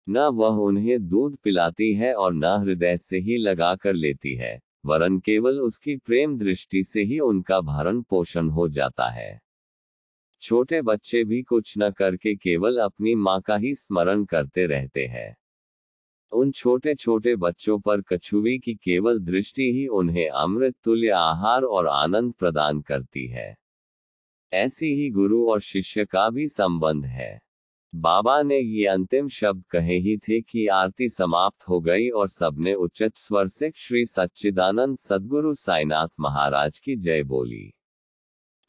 न 0.10 0.18
वह 0.18 0.56
उन्हें 0.56 1.08
दूध 1.08 1.38
पिलाती 1.38 1.94
है 1.94 2.14
और 2.14 2.34
न 2.34 2.46
हृदय 2.46 2.98
से 2.98 3.18
ही 3.18 3.38
लगा 3.38 3.76
कर 3.76 3.94
लेती 3.94 4.36
है, 4.36 4.60
वरन 4.86 5.20
केवल 5.20 5.62
उसकी 5.62 5.98
प्रेम 5.98 6.38
दृष्टि 6.38 6.84
से 6.84 7.04
ही 7.04 7.20
उनका 7.20 7.62
भरण 7.62 8.02
पोषण 8.02 8.50
हो 8.50 8.70
जाता 8.70 9.10
है। 9.10 9.45
छोटे 10.42 10.82
बच्चे 10.82 11.24
भी 11.24 11.42
कुछ 11.42 11.74
न 11.78 11.92
करके 11.92 12.36
केवल 12.36 12.78
अपनी 12.78 13.16
माँ 13.16 13.42
का 13.42 13.56
ही 13.56 13.76
स्मरण 13.76 14.26
करते 14.26 14.66
रहते 14.66 15.06
हैं। 15.06 15.38
उन 16.32 16.52
छोटे 16.52 16.96
छोटे 16.96 17.36
बच्चों 17.36 17.80
पर 17.80 18.02
कछुवी 18.02 18.60
की 18.60 18.74
केवल 18.74 19.20
दृष्टि 19.20 19.72
ही 19.74 19.88
उन्हें 19.88 20.30
अमृत, 20.30 20.76
तुल्य 20.84 21.10
आहार 21.10 21.64
और 21.64 21.88
आनंद 21.88 22.34
प्रदान 22.34 22.82
करती 22.82 23.28
है। 23.28 23.58
ऐसी 24.54 24.96
ही 24.96 25.10
गुरु 25.10 25.50
और 25.50 25.62
शिष्य 25.62 26.06
का 26.06 26.30
भी 26.30 26.48
संबंध 26.48 27.06
है। 27.06 27.42
बाबा 27.96 28.42
ने 28.42 28.60
ये 28.60 28.86
अंतिम 28.86 29.28
शब्द 29.28 29.64
कहे 29.66 29.98
ही 29.98 30.18
थे 30.18 30.42
कि 30.42 30.68
आरती 30.68 31.10
समाप्त 31.10 31.70
हो 31.70 31.82
गई 31.82 32.10
और 32.10 32.28
सबने 32.28 32.74
उच्च 32.74 33.04
स्वर 33.16 33.48
से 33.48 33.72
श्री 33.76 34.06
सच्चिदानंद 34.06 34.98
सदगुरु 34.98 35.56
साईनाथ 35.56 36.08
महाराज 36.20 36.80
की 36.80 36.96
जय 36.96 37.24
बोली। 37.24 37.74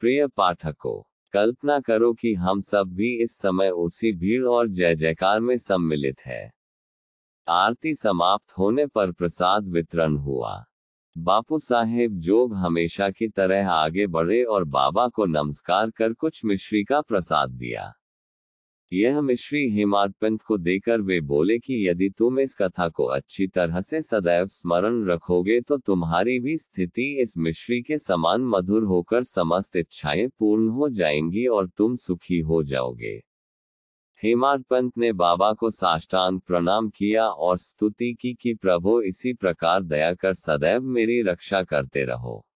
प्रिय 0.00 0.26
पाठकों 0.26 1.15
कल्पना 1.32 1.80
करो 1.80 2.12
कि 2.12 2.34
हम 2.34 2.60
सब 2.60 2.84
भी 2.86 3.22
इस 3.22 3.38
समय 3.38 3.70
उसी 3.70 4.12
भीड़ 4.12 4.44
और 4.44 4.68
जय 4.68 4.94
जयकार 4.94 5.40
में 5.40 5.56
सम्मिलित 5.56 6.20
है। 6.26 6.52
आरती 7.48 7.94
समाप्त 7.94 8.52
होने 8.58 8.86
पर 8.86 9.12
प्रसाद 9.12 9.68
वितरण 9.68 10.16
हुआ। 10.16 10.64
बापू 11.18 11.58
साहेब 11.58 12.12
जोग 12.12 12.54
हमेशा 12.54 13.10
की 13.10 13.28
तरह 13.28 13.70
आगे 13.70 14.06
बढ़े 14.06 14.42
और 14.42 14.64
बाबा 14.64 15.08
को 15.08 15.26
नमस्कार 15.26 15.90
कर 15.90 16.12
कुछ 16.12 16.44
मिश्री 16.44 16.84
का 16.84 17.00
प्रसाद 17.00 17.50
दिया। 17.50 17.92
यह 18.92 19.20
मिश्री 19.20 19.70
हेमाडपंत 19.70 20.42
को 20.42 20.56
देकर 20.58 21.00
वे 21.00 21.20
बोले 21.20 21.58
कि 21.58 21.88
यदि 21.88 22.08
तुम 22.10 22.38
इस 22.40 22.54
कथा 22.54 22.88
को 22.88 23.04
अच्छी 23.04 23.46
तरह 23.46 23.80
से 23.80 24.02
सदैव 24.02 24.46
स्मरण 24.46 25.04
रखोगे 25.06 25.60
तो 25.60 25.76
तुम्हारी 25.76 26.38
भी 26.40 26.56
स्थिति 26.56 27.18
इस 27.22 27.34
मिश्री 27.38 27.82
के 27.82 27.98
समान 27.98 28.42
मधुर 28.44 28.84
होकर 28.84 29.24
समस्त 29.24 29.76
इच्छाएँ 29.76 30.26
पूर्ण 30.28 30.68
हो 30.68 30.88
जाएँगी 30.88 31.46
और 31.46 31.68
तुम 31.68 31.96
सुखी 31.96 32.38
हो 32.40 32.62
जाओगे। 32.62 33.22
हेमाड 34.22 34.62
पंत 34.62 34.98
ने 34.98 35.12
बाबा 35.12 35.52
को 35.52 35.70
साष्टांग 35.70 36.40
प्रणाम 36.40 36.88
किया 36.88 37.28
और 37.28 37.58
स्तुति 37.58 38.14
की 38.20 38.34
कि 38.34 38.54
प्रभु 38.54 39.00
इसी 39.00 39.32
प्रकार 39.32 39.82
दया 39.82 40.14
कर 40.14 40.34
सदैव 40.34 40.82
मेरी 40.82 41.22
रक्षा 41.22 41.62
करते 41.62 42.04
रहो। 42.04 42.46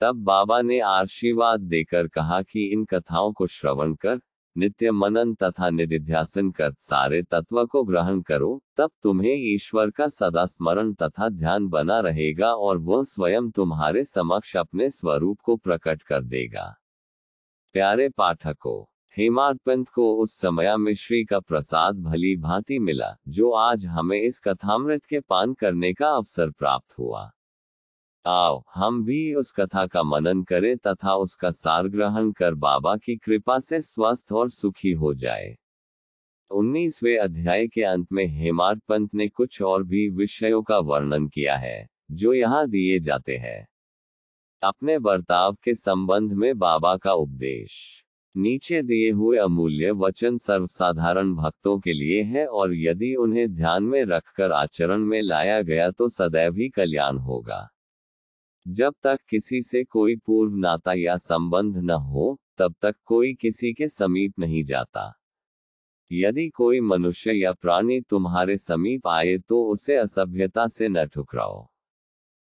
तब 0.00 0.16
बाबा 0.16 0.62
ने 0.62 0.80
आशीर्वाद 0.80 1.60
देकर 1.60 2.08
कहा 2.08 2.42
कि 2.42 2.64
इन 2.64 2.84
कथाओं 2.84 3.32
को 3.32 3.46
श्रवण 3.46 3.94
कर 3.94 4.20
नित्य 4.56 4.90
मनन 4.90 5.34
तथा 5.34 5.70
निधिध्यासन 5.70 6.50
कर 6.50 6.72
सारे 6.78 7.22
तत्व 7.22 7.66
को 7.66 7.84
ग्रहण 7.84 8.20
करो, 8.20 8.62
तब 8.76 8.90
तुम्हें 9.02 9.54
ईश्वर 9.54 9.90
का 9.90 10.08
सदा 10.08 10.46
स्मरण 10.46 10.94
तथा 10.94 11.28
ध्यान 11.28 11.68
बना 11.68 12.00
रहेगा 12.00 12.52
और 12.54 12.78
वह 12.78 13.04
स्वयं 13.04 13.50
तुम्हारे 13.50 14.04
समक्ष 14.04 14.56
अपने 14.56 14.90
स्वरूप 14.90 15.40
को 15.40 15.56
प्रकट 15.56 16.02
कर 16.02 16.22
देगा। 16.22 16.74
प्यारे 17.72 18.08
पाठकों 18.08 18.84
हेमाड 19.16 19.58
पंत 19.58 19.88
को 19.88 20.14
उस 20.16 20.40
समय 20.40 20.76
मिश्री 20.76 21.24
का 21.24 21.40
प्रसाद 21.40 21.98
भली 21.98 22.36
भांति 22.36 22.78
मिला, 22.78 23.16
जो 23.28 23.50
आज 23.52 23.86
हमें 23.86 24.22
इस 24.22 24.40
कथामृत 24.40 25.04
के 25.04 25.20
पान 25.20 25.54
करने 25.54 25.92
का 25.92 26.10
अवसर 26.10 26.50
प्राप्त 26.50 26.98
हुआ। 26.98 27.30
आओ, 28.26 28.62
हम 28.74 29.04
भी 29.04 29.34
उस 29.34 29.52
कथा 29.52 29.86
का 29.86 30.02
मनन 30.02 30.42
करें 30.42 30.76
तथा 30.76 31.14
उसका 31.14 31.50
सार 31.50 31.88
ग्रहण 31.88 32.30
कर 32.32 32.54
बाबा 32.54 32.96
की 32.96 33.16
कृपा 33.16 33.58
से 33.60 33.80
स्वस्थ 33.80 34.32
और 34.32 34.50
सुखी 34.50 34.92
हो 34.92 35.14
जाए। 35.14 35.56
उन्नीसवे 36.50 37.16
अध्याय 37.16 37.66
के 37.66 37.82
अंत 37.82 38.12
में 38.12 38.26
हेमाड 38.26 38.80
पंत 38.80 39.14
ने 39.14 39.28
कुछ 39.28 39.62
और 39.62 39.82
भी 39.82 40.08
विषयों 40.08 40.62
का 40.62 40.78
वर्णन 40.78 41.28
किया 41.28 41.56
है, 41.56 41.88
जो 42.10 42.34
यहाँ 42.34 42.68
दिए 42.68 43.00
जाते 43.00 43.36
हैं। 43.36 43.66
अपने 44.62 44.98
बर्ताव 44.98 45.56
के 45.64 45.74
संबंध 45.74 46.32
में 46.32 46.58
बाबा 46.58 46.96
का 46.96 47.12
उपदेश। 47.12 48.04
नीचे 48.36 48.82
दिए 48.82 49.10
हुए 49.10 49.38
अमूल्य 49.38 49.90
वचन 49.90 50.38
सर्वसाधारण 50.38 51.34
भक्तों 51.34 51.78
के 51.78 51.92
लिए 51.92 52.22
है 52.22 52.46
और 52.46 52.74
यदि 52.74 53.14
उन्हें 53.14 53.54
ध्यान 53.54 53.84
में 53.84 54.04
रखकर 54.04 54.52
आचरण 54.52 54.98
में 54.98 55.22
लाया 55.22 55.60
गया 55.62 55.90
तो 55.90 56.08
सदैव 56.08 56.56
ही 56.56 56.68
कल्याण 56.68 57.18
होगा। 57.18 57.68
जब 58.68 58.94
तक 59.02 59.18
किसी 59.28 59.62
से 59.62 59.84
कोई 59.84 60.16
पूर्व 60.16 60.56
नाता 60.56 60.92
या 60.92 61.16
संबंध 61.16 61.76
न 61.76 61.90
हो, 61.90 62.40
तब 62.58 62.74
तक 62.82 62.96
कोई 63.04 63.34
किसी 63.34 63.72
के 63.72 63.88
समीप 63.88 64.38
नहीं 64.38 64.64
जाता। 64.64 65.12
यदि 66.12 66.48
कोई 66.48 66.80
मनुष्य 66.80 67.32
या 67.32 67.52
प्राणी 67.52 68.00
तुम्हारे 68.00 68.56
समीप 68.56 69.06
आए 69.06 69.38
तो 69.38 69.72
उसे 69.72 69.96
असभ्यता 69.96 70.68
से 70.68 70.88
न 70.88 71.06
ठुकराओ। 71.06 71.68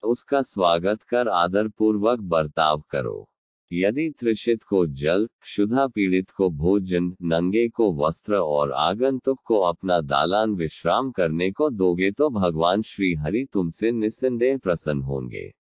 उसका 0.02 0.42
स्वागत 0.42 1.02
कर 1.02 1.28
आदर 1.28 1.68
पूर्वक 1.68 2.20
बर्ताव 2.20 2.84
करो। 2.90 3.30
यदि 3.72 4.10
त्रिषित 4.10 4.62
को 4.62 4.86
जल, 4.86 5.28
क्षुधा 5.40 5.86
पीड़ित 5.86 6.30
को 6.30 6.50
भोजन, 6.50 7.16
नंगे 7.22 7.68
को 7.68 8.06
वस्त्र 8.06 8.34
और 8.34 8.72
आगंतुक 8.72 9.40
को 9.44 9.60
अपना 9.60 10.00
दालान 10.00 10.54
विश्राम 10.54 11.10
करने 11.10 11.50
को 11.50 11.70
दोगे 11.70 12.10
तो 12.10 12.30
भगवान 12.30 12.82
श्री 12.82 13.14
हरि 13.14 13.46
तुमसे 13.52 13.90
निस्संदेह 13.92 14.58
प्रसन्न 14.58 15.02
होंगे। 15.02 15.55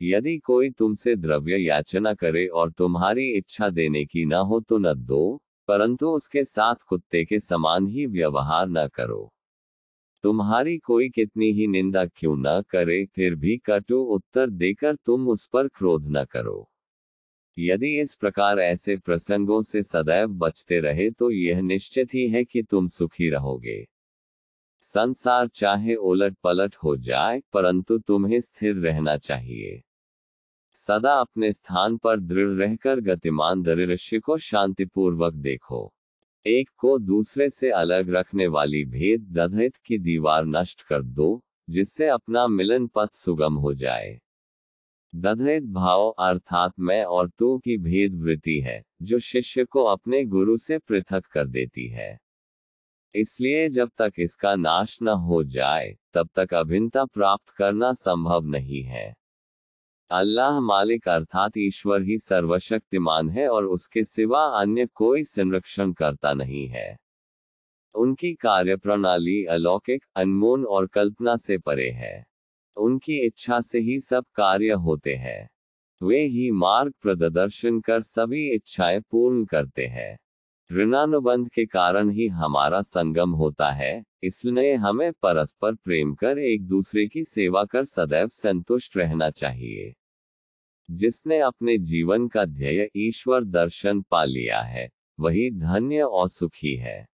यदि 0.00 0.36
कोई 0.38 0.70
तुमसे 0.70 1.14
द्रव्य 1.16 1.56
याचना 1.56 2.14
करे 2.14 2.46
और 2.46 2.70
तुम्हारी 2.70 3.26
इच्छा 3.32 3.68
देने 3.70 4.04
की 4.04 4.24
न 4.24 4.32
हो 4.32 4.60
तो 4.60 4.78
न 4.78 4.94
दो, 4.94 5.42
परंतु 5.68 6.08
उसके 6.08 6.44
साथ 6.44 6.74
कुत्ते 6.74 7.24
के 7.24 7.40
समान 7.40 7.86
ही 7.86 8.06
व्यवहार 8.06 8.68
न 8.68 8.86
करो। 8.88 9.32
तुम्हारी 10.24 10.76
कोई 10.78 11.08
कितनी 11.08 11.50
ही 11.52 11.66
निंदा 11.66 12.04
क्यों 12.06 12.36
न 12.36 12.62
करे, 12.70 13.04
फिर 13.06 13.34
भी 13.34 13.56
कटु 13.56 14.00
उत्तर 14.14 14.50
देकर 14.50 14.94
तुम 14.96 15.28
उस 15.28 15.46
पर 15.46 15.68
क्रोध 15.68 16.06
न 16.08 16.24
करो। 16.24 16.66
यदि 17.58 18.00
इस 18.00 18.14
प्रकार 18.14 18.58
ऐसे 18.58 18.96
प्रसंगों 18.96 19.62
से 19.62 19.82
सदैव 19.82 20.28
बचते 20.28 20.80
रहे 20.80 21.10
तो 21.10 21.30
यह 21.30 21.60
निश्चित 21.60 22.14
ही 22.14 22.28
है 22.28 22.44
कि 22.44 22.62
तुम 22.62 22.88
सुखी 22.88 23.30
रहोगे। 23.30 23.86
संसार 24.84 25.48
चाहे 25.48 25.94
उलट 25.94 26.36
पलट 26.44 26.76
हो 26.76 26.96
जाए, 26.96 27.40
परंतु 27.52 27.98
तुम्हें 27.98 28.40
स्थिर 28.40 28.76
रहना 28.76 29.16
चाहिए। 29.16 29.82
सदा 30.86 31.12
अपने 31.12 31.52
स्थान 31.52 31.96
पर 31.96 32.20
दृढ़ 32.20 32.48
रहकर 32.48 33.00
गतिमान 33.00 33.62
दृश्य 33.62 34.18
को 34.18 34.38
शांतिपूर्वक 34.38 35.34
देखो। 35.34 35.94
एक 36.46 36.70
को 36.76 36.98
दूसरे 36.98 37.50
से 37.50 37.70
अलग 37.70 38.10
रखने 38.10 38.46
वाली 38.46 38.84
भेद 38.84 39.20
दधित 39.20 39.76
की 39.76 39.98
दीवार 39.98 40.44
नष्ट 40.44 40.82
कर 40.82 41.02
दो, 41.02 41.42
जिससे 41.70 42.06
अपना 42.06 42.46
मिलन 42.46 42.86
पथ 42.86 43.08
सुगम 43.12 43.54
हो 43.54 43.74
जाए। 43.74 44.20
दधित 45.14 45.62
भाव 45.62 46.08
अर्थात 46.08 46.72
मैं 46.80 47.04
और 47.04 47.28
तू 47.28 47.58
की 47.58 47.78
भेद 47.78 48.14
वृत्ति 48.14 48.60
है, 48.60 48.84
जो 49.02 49.18
शिष्य 49.18 49.64
को 49.64 49.84
अपने 49.84 50.24
गुरु 50.24 50.58
से 50.58 50.78
पृथक 50.78 51.26
कर 51.26 51.46
देती 51.46 51.88
है। 51.88 52.18
इसलिए 53.14 53.68
जब 53.68 53.90
तक 53.98 54.12
इसका 54.18 54.56
नाश 54.56 54.98
न 55.02 55.08
हो 55.08 55.44
जाए, 55.44 55.98
तब 56.14 56.28
तक 56.34 56.54
अभिन्नता 56.54 57.04
प्राप्त 57.04 57.50
करना 57.50 57.92
संभव 57.92 58.44
नहीं 58.44 58.82
है। 58.82 59.19
अल्लाह 60.10 60.58
मालिक 60.60 61.08
अर्थात 61.08 61.56
ईश्वर 61.58 62.02
ही 62.02 62.18
सर्वशक्तिमान 62.18 63.28
है 63.30 63.48
और 63.48 63.64
उसके 63.64 64.04
सिवा 64.04 64.44
अन्य 64.60 64.86
कोई 64.86 65.22
संरक्षण 65.24 65.92
करता 65.92 66.32
नहीं 66.32 66.66
है। 66.68 66.96
उनकी 67.94 68.32
कार्य 68.34 68.76
प्रणाली 68.76 69.44
अलौकिक, 69.44 70.04
अनमोल 70.16 70.64
और 70.66 70.86
कल्पना 70.86 71.36
से 71.36 71.58
परे 71.58 71.88
है। 71.90 72.24
उनकी 72.76 73.26
इच्छा 73.26 73.60
से 73.60 73.80
ही 73.80 74.00
सब 74.00 74.24
कार्य 74.34 74.72
होते 74.72 75.14
हैं। 75.14 75.48
वे 76.00 76.24
ही 76.26 76.50
मार्ग 76.50 76.92
प्रदर्शन 77.02 77.80
कर 77.80 78.02
सभी 78.02 78.54
इच्छाएँ 78.54 79.00
पूर्ण 79.00 79.44
करते 79.44 79.86
हैं। 79.86 80.18
ऋणानुबंध 80.70 81.48
के 81.48 81.66
कारण 81.66 82.10
ही 82.10 82.26
हमारा 82.26 82.82
संगम 82.82 83.30
होता 83.30 83.70
है, 83.70 84.02
इसलिए 84.22 84.74
हमें 84.74 85.12
परस्पर 85.12 85.74
प्रेम 85.74 86.14
कर 86.14 86.38
एक 86.38 86.66
दूसरे 86.66 87.06
की 87.06 87.24
सेवा 87.24 87.64
कर 87.64 87.84
सदैव 87.84 88.28
संतुष्ट 88.28 88.96
रहना 88.96 89.30
चाहिए। 89.30 89.94
जिसने 90.90 91.38
अपने 91.38 91.78
जीवन 91.78 92.28
का 92.28 92.44
ध्येय 92.44 92.90
ईश्वर 92.96 93.44
दर्शन 93.44 94.02
पा 94.02 94.24
लिया 94.24 94.60
है, 94.60 94.90
वही 95.20 95.50
धन्य 95.50 96.02
और 96.02 96.28
सुखी 96.28 96.76
है। 96.76 97.06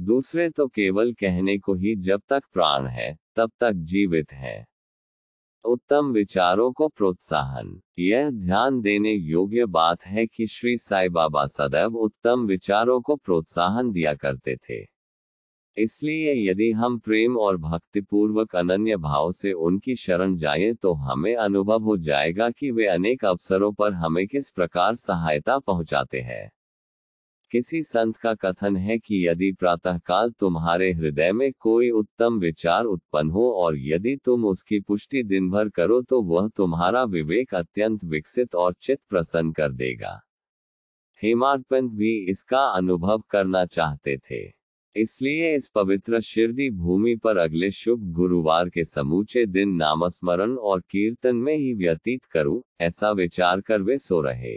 दूसरे 0.00 0.50
तो 0.50 0.66
केवल 0.66 1.12
कहने 1.12 1.58
को 1.58 1.74
ही 1.74 1.96
जब 1.96 2.22
तक 2.28 2.42
प्राण 2.52 2.86
है, 2.86 3.18
तब 3.36 3.52
तक 3.60 3.72
जीवित 3.72 4.32
है। 4.32 4.66
उत्तम 5.64 6.12
विचारों 6.12 6.72
को 6.72 6.88
प्रोत्साहन। 6.88 7.80
यह 7.98 8.30
ध्यान 8.30 8.80
देने 8.80 9.12
योग्य 9.12 9.66
बात 9.66 10.04
है 10.04 10.26
कि 10.26 10.46
श्री 10.46 10.78
साई 10.78 11.08
बाबा 11.08 11.46
सदैव 11.46 11.96
उत्तम 11.96 12.46
विचारों 12.46 13.00
को 13.00 13.16
प्रोत्साहन 13.16 13.92
दिया 13.92 14.14
करते 14.14 14.56
थे। 14.56 14.95
इसलिए 15.76 16.50
यदि 16.50 16.70
हम 16.72 16.98
प्रेम 16.98 17.36
और 17.36 17.56
भक्तिपूर्वक 17.56 18.56
अनन्य 18.56 18.96
भाव 18.96 19.32
से 19.32 19.52
उनकी 19.52 19.96
शरण 19.96 20.36
जाएँ 20.36 20.72
तो 20.74 20.92
हमें 20.92 21.34
अनुभव 21.36 21.82
हो 21.82 21.96
जाएगा 21.96 22.50
कि 22.50 22.70
वे 22.70 22.86
अनेक 22.86 23.24
अवसरों 23.24 23.72
पर 23.72 23.92
हमें 23.92 24.26
किस 24.26 24.50
प्रकार 24.50 24.94
सहायता 24.94 25.58
पहुंचाते 25.58 26.20
हैं। 26.20 26.50
किसी 27.52 27.82
संत 27.82 28.16
का 28.16 28.34
कथन 28.34 28.76
है 28.76 28.98
कि 28.98 29.26
यदि 29.28 29.52
प्रातःकाल 29.52 30.30
तुम्हारे 30.30 30.92
हृदय 30.92 31.32
में 31.32 31.52
कोई 31.58 31.90
उत्तम 31.90 32.38
विचार 32.38 32.84
उत्पन्न 32.84 33.30
हो 33.30 33.50
और 33.52 33.76
यदि 33.78 34.16
तुम 34.16 34.44
उसकी 34.44 34.80
पुष्टि 34.80 35.22
दिन 35.22 35.50
भर 35.50 35.68
करो 35.68 36.02
तो 36.02 36.22
वह 36.22 36.48
तुम्हारा 36.48 37.04
विवेक 37.04 37.54
अत्यंत 37.54 38.04
विकसित 38.04 38.54
और 38.54 38.74
चित 38.82 39.00
प्रसन्न 39.10 39.52
कर 39.52 39.72
देगा। 39.72 40.20
हेमाडपंत 41.22 41.92
भी 41.92 42.18
इसका 42.30 42.66
अनुभव 42.66 43.22
करना 43.30 43.66
चाहते 43.66 44.16
थे। 44.18 44.55
इसलिए 44.96 45.54
इस 45.56 45.68
पवित्र 45.68 46.20
शिरडी 46.20 46.68
भूमि 46.70 47.14
पर 47.16 47.36
अगले 47.36 47.70
शुभ 47.70 48.12
गुरुवार 48.12 48.68
के 48.68 48.84
समूचे 48.84 49.44
दिन 49.46 49.68
नामस्मरण 49.68 50.56
और 50.56 50.80
कीर्तन 50.80 51.36
में 51.36 51.56
ही 51.56 51.74
व्यतीत 51.74 52.24
करूँ, 52.24 52.62
ऐसा 52.80 53.10
विचार 53.10 53.60
कर 53.60 53.82
वे 53.82 53.98
सो 53.98 54.20
रहे। 54.20 54.56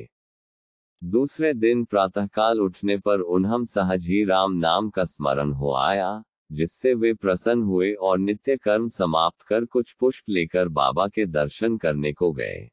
दूसरे 1.03 1.53
दिन 1.53 1.83
प्रातःकाल 1.85 2.59
उठने 2.59 2.97
पर 2.97 3.19
उन्हम 3.19 3.65
सहज 3.65 4.07
ही 4.07 4.23
राम 4.23 4.53
नाम 4.53 4.89
का 4.89 5.05
स्मरण 5.05 5.51
हो 5.51 5.73
आया 5.73 6.23
जिससे 6.51 6.93
वे 6.93 7.13
प्रसन्न 7.13 7.61
हुए 7.61 7.93
और 7.93 8.19
नित्य 8.19 8.57
कर्म 8.57 8.89
समाप्त 8.89 9.41
कर 9.41 9.65
कुछ 9.65 9.95
पुष्प 9.99 10.29
लेकर 10.29 10.67
बाबा 10.67 11.07
के 11.07 11.25
दर्शन 11.25 11.77
करने 11.77 12.13
को 12.13 12.31
गए। 12.31 12.69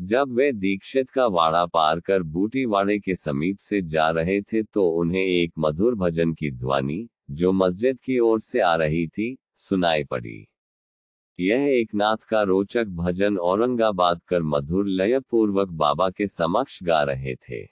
जब 0.00 0.32
वे 0.32 0.52
दीक्षित 0.52 1.10
का 1.10 1.26
वाड़ा 1.26 1.66
पार 1.66 2.00
कर 2.00 2.22
बूटी 2.22 2.64
वाड़े 2.64 2.98
के 2.98 3.14
समीप 3.14 3.58
से 3.58 3.82
जा 3.82 4.10
रहे 4.10 4.40
थे 4.42 4.62
तो 4.62 4.88
उन्हें 4.90 5.24
एक 5.24 5.52
मधुर 5.58 5.94
भजन 5.94 6.32
की 6.34 6.50
ध्वनि, 6.50 7.08
जो 7.30 7.52
मस्जिद 7.52 7.98
की 8.00 8.18
ओर 8.18 8.40
से 8.40 8.60
आ 8.60 8.74
रही 8.76 9.06
थी, 9.08 9.38
सुनाई 9.56 10.04
पड़ी। 10.04 10.48
यह 11.40 11.60
एक 11.80 11.94
नाथ 11.94 12.16
का 12.16 12.42
रोचक 12.42 12.84
भजन 12.84 13.38
औरंगाबाद 13.38 14.20
कर 14.28 14.42
मधुर 14.42 14.86
लय 14.86 15.20
पूर्वक 15.20 15.68
बाबा 15.68 16.10
के 16.10 16.26
समक्ष 16.26 16.82
गा 16.82 17.02
रहे 17.02 17.34
थे। 17.34 17.66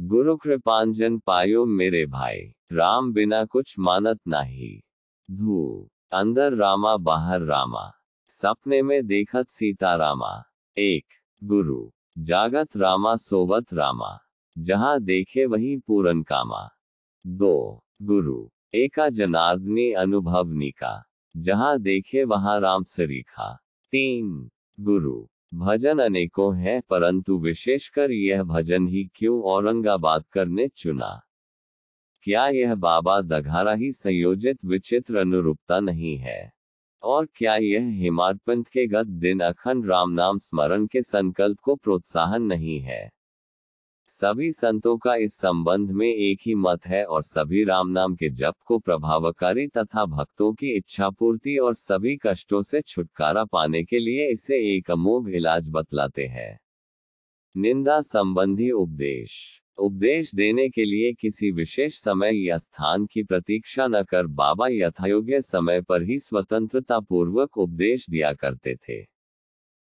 गुरु 0.00 0.36
कृपांजन 0.36 1.18
पायो 1.18 1.64
मेरे 1.66 2.06
भाई, 2.06 2.54
राम 2.72 3.12
बिना 3.12 3.44
कुछ 3.44 3.78
मानत 3.78 4.20
नाही। 4.28 4.82
धू, 5.30 5.90
अंदर 6.12 6.54
रामा 6.54 6.96
बाहर 6.96 7.40
रामा, 7.40 7.90
सपने 8.28 8.82
में 8.82 9.06
देखत 9.06 9.48
सीता 9.48 9.94
रामा। 9.96 10.42
एक 10.76 11.04
गुरु, 11.44 11.90
जागत 12.18 12.76
रामा 12.76 13.16
सोवत 13.16 13.74
रामा, 13.74 14.18
जहाँ 14.58 15.00
देखे 15.00 15.46
वहीं 15.46 15.80
पूरन 15.80 16.22
कामा। 16.22 16.70
दो, 17.26 17.84
गुरु, 18.02 18.48
एका 18.74 19.08
जनार्दनी 19.08 19.92
अनुभवनी 19.92 20.70
का, 20.70 21.04
जहाँ 21.36 21.78
देखे 21.78 22.24
वहाँ 22.24 22.60
राम 22.60 22.82
सरीखा। 22.82 23.58
तीन, 23.90 24.50
गुरु, 24.80 25.28
भजन 25.54 25.98
अनेकों 25.98 26.56
हैं, 26.56 26.82
परंतु 26.90 27.38
विशेषकर 27.38 28.10
यह 28.10 28.42
भजन 28.42 28.86
ही 28.86 29.10
क्यों 29.14 29.42
औरंगाबाद 29.42 30.24
करने 30.32 30.68
चुना? 30.68 31.22
क्या 32.22 32.48
यह 32.48 32.74
बाबा 32.74 33.20
दघारा 33.20 33.72
ही 33.72 33.92
संयोजित 33.92 34.64
विचित्र 34.64 35.16
अनुरूपता 35.16 35.80
नहीं 35.80 36.18
है? 36.18 36.52
और 37.04 37.26
क्या 37.26 37.56
यह 37.56 37.88
हिमारपंथ 37.88 38.64
के 38.64 38.86
गत 38.86 39.06
दिन 39.06 39.40
अखंड 39.40 39.86
राम 39.86 40.10
नाम 40.10 40.38
स्मरण 40.38 40.86
के 40.86 41.02
संकल्प 41.02 41.60
को 41.60 41.74
प्रोत्साहन 41.74 42.42
नहीं 42.42 42.80
है? 42.80 43.10
सभी 44.08 44.52
संतों 44.52 44.96
का 44.98 45.14
इस 45.14 45.34
संबंध 45.34 45.90
में 45.90 46.06
एक 46.06 46.38
ही 46.46 46.54
मत 46.54 46.86
है 46.86 47.04
और 47.04 47.22
सभी 47.22 47.64
राम 47.64 47.88
नाम 47.88 48.14
के 48.14 48.30
जप 48.30 48.54
को 48.64 48.78
प्रभावकारी 48.78 49.66
तथा 49.66 50.04
भक्तों 50.06 50.52
की 50.52 50.76
इच्छा 50.76 51.10
पूर्ति 51.10 51.56
और 51.56 51.74
सभी 51.74 52.16
कष्टों 52.16 52.62
से 52.62 52.80
छुटकारा 52.80 53.44
पाने 53.44 53.84
के 53.84 53.98
लिए 53.98 54.30
इसे 54.30 54.76
एक 54.76 54.90
अमोघ 54.90 55.28
इलाज 55.28 55.68
बतलाते 55.68 56.26
हैं। 56.26 56.58
निंदा 57.56 58.00
संबंधी 58.00 58.70
उपदेश 58.70 59.63
उपदेश 59.78 60.34
देने 60.34 60.68
के 60.68 60.84
लिए 60.84 61.12
किसी 61.12 61.50
विशेष 61.50 61.94
समय 61.94 62.46
या 62.46 62.58
स्थान 62.58 63.06
की 63.06 63.22
प्रतीक्षा 63.22 63.86
न 63.86 64.02
कर 64.02 64.26
बाबा 64.26 64.68
यथायोग्य 64.68 65.40
समय 65.40 65.80
पर 65.80 66.02
ही 66.02 66.18
स्वतंत्रता 66.18 67.00
पूर्वक 67.00 67.58
उपदेश 67.58 68.10
दिया 68.10 68.32
करते 68.32 68.74
थे। 68.74 69.00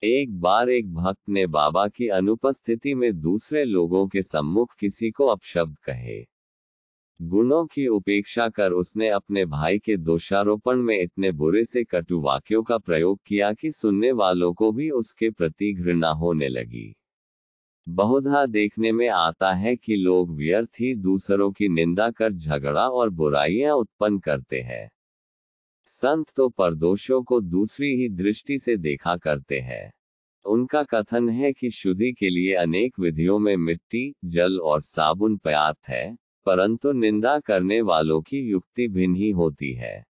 एक 0.04 0.40
बार 0.40 0.70
एक 0.70 0.94
भक्त 0.94 1.30
ने 1.30 1.48
बाबा 1.48 1.88
की 1.88 2.08
अनुपस्थिति 2.08 2.94
में 2.94 3.20
दूसरे 3.20 3.64
लोगों 3.64 4.08
के 4.08 4.22
सम्मुख 4.22 4.76
किसी 4.80 5.12
को 5.12 5.26
अपशब्द 5.26 5.78
कहे। 5.84 6.26
गुणों 7.22 7.66
की 7.66 7.88
उपेक्षा 7.88 8.50
कर 8.50 8.72
उसने 8.72 9.10
अपने 9.10 9.46
भाई 9.46 9.80
के 9.80 9.98
दोषारोपण 9.98 10.76
में 10.76 11.04
इतने 11.04 11.32
बुरे 11.32 11.66
से 11.66 11.84
कटु 11.84 12.22
वाक्यों 12.22 12.64
का 12.64 12.78
प्रयोग 12.78 13.20
किया 13.28 13.54
कि 13.54 13.72
सुनने 13.72 14.12
वालों 14.12 14.54
को 14.54 14.72
भी 14.72 14.90
उसके 14.90 15.30
प्रति 15.30 15.74
घृणा 15.74 16.10
होने 16.10 16.48
लगी। 16.48 16.96
बहुधा 17.90 18.46
देखने 18.46 18.92
में 18.92 19.08
आता 19.10 19.52
है 19.52 19.76
कि 19.76 19.96
लोग 19.96 20.36
व्यर्थ 20.36 20.70
ही 20.80 20.96
दूसरों 20.96 21.52
की 21.52 21.68
निंदा 21.68 22.10
कर 22.10 22.34
झगड़ा 22.34 22.90
और 22.90 23.10
बुराइयाँ 23.10 23.76
उत्पन्न 23.76 24.20
करते 24.20 24.62
हैं। 24.62 24.92
संत 25.86 26.26
तो 26.36 26.50
परदोषों 26.50 27.24
को 27.24 27.42
दूसरी 27.42 27.88
ही 27.88 28.10
दृष्टि 28.10 28.60
से 28.60 28.78
देखा 28.78 29.18
करते 29.18 29.60
हैं। 29.60 29.94
उनका 30.46 30.84
कथन 30.84 31.30
है 31.30 31.54
कि 31.54 31.70
शुद्धि 31.70 32.12
के 32.12 32.30
लिए 32.30 32.54
अनेक 32.54 33.00
विधियों 33.00 33.40
में 33.40 33.58
मिट्टी, 33.58 34.16
जल 34.26 34.60
और 34.60 34.82
साबुन 34.82 35.38
पर्याप्त 35.38 35.90
है, 35.90 36.18
परंतु 36.46 36.92
निंदा 36.92 37.40
करने 37.40 37.82
वालों 37.82 38.22
की 38.22 38.40
युक्ति 38.40 38.88
भिन्न 38.88 39.16
ही 39.16 39.32
होती 39.32 39.74
है। 39.74 40.06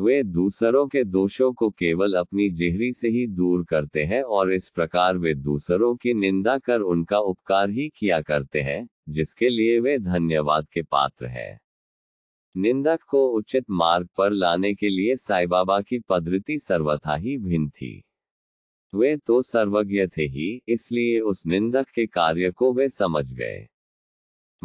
वे 0.00 0.22
दूसरों 0.22 0.86
के 0.88 1.04
दोषों 1.04 1.52
को 1.52 1.70
केवल 1.70 2.14
अपनी 2.14 2.50
जेहरी 2.50 2.92
से 2.92 3.08
ही 3.08 3.26
दूर 3.26 3.64
करते 3.64 4.04
हैं 4.04 4.22
और 4.22 4.52
इस 4.52 4.70
प्रकार 4.70 5.18
वे 5.18 5.34
दूसरों 5.34 5.96
की 5.96 6.14
निंदा 6.14 6.58
कर 6.58 6.80
उनका 6.80 7.18
उपकार 7.18 7.70
ही 7.70 7.88
किया 7.88 8.20
करते 8.20 8.60
हैं, 8.60 8.88
जिसके 9.08 9.48
लिए 9.48 9.80
वे 9.80 9.98
धन्यवाद 9.98 10.68
के 10.68 10.82
पात्र 10.82 11.26
हैं। 11.26 11.60
निंदक 12.56 12.98
को 13.02 13.28
उचित 13.28 13.64
मार्ग 13.70 14.08
पर 14.16 14.30
लाने 14.30 14.74
के 14.74 14.88
लिए 14.88 15.16
साई 15.16 15.46
बाबा 15.46 15.80
की 15.80 15.98
पद्धति 15.98 16.58
सर्वथा 16.58 17.14
ही 17.14 17.38
भिन्न 17.38 17.68
थी। 17.68 18.04
वे 18.94 19.16
तो 19.16 19.42
सर्वज्ञ 19.42 20.06
थे 20.06 20.22
ही, 20.22 20.62
इसलिए 20.68 21.20
उस 21.20 21.46
निंदक 21.46 21.86
के 21.88 22.06
कार्य 22.06 22.50
को 22.50 22.72
वे 22.72 22.88
समझ 22.88 23.32
गए। 23.32 23.68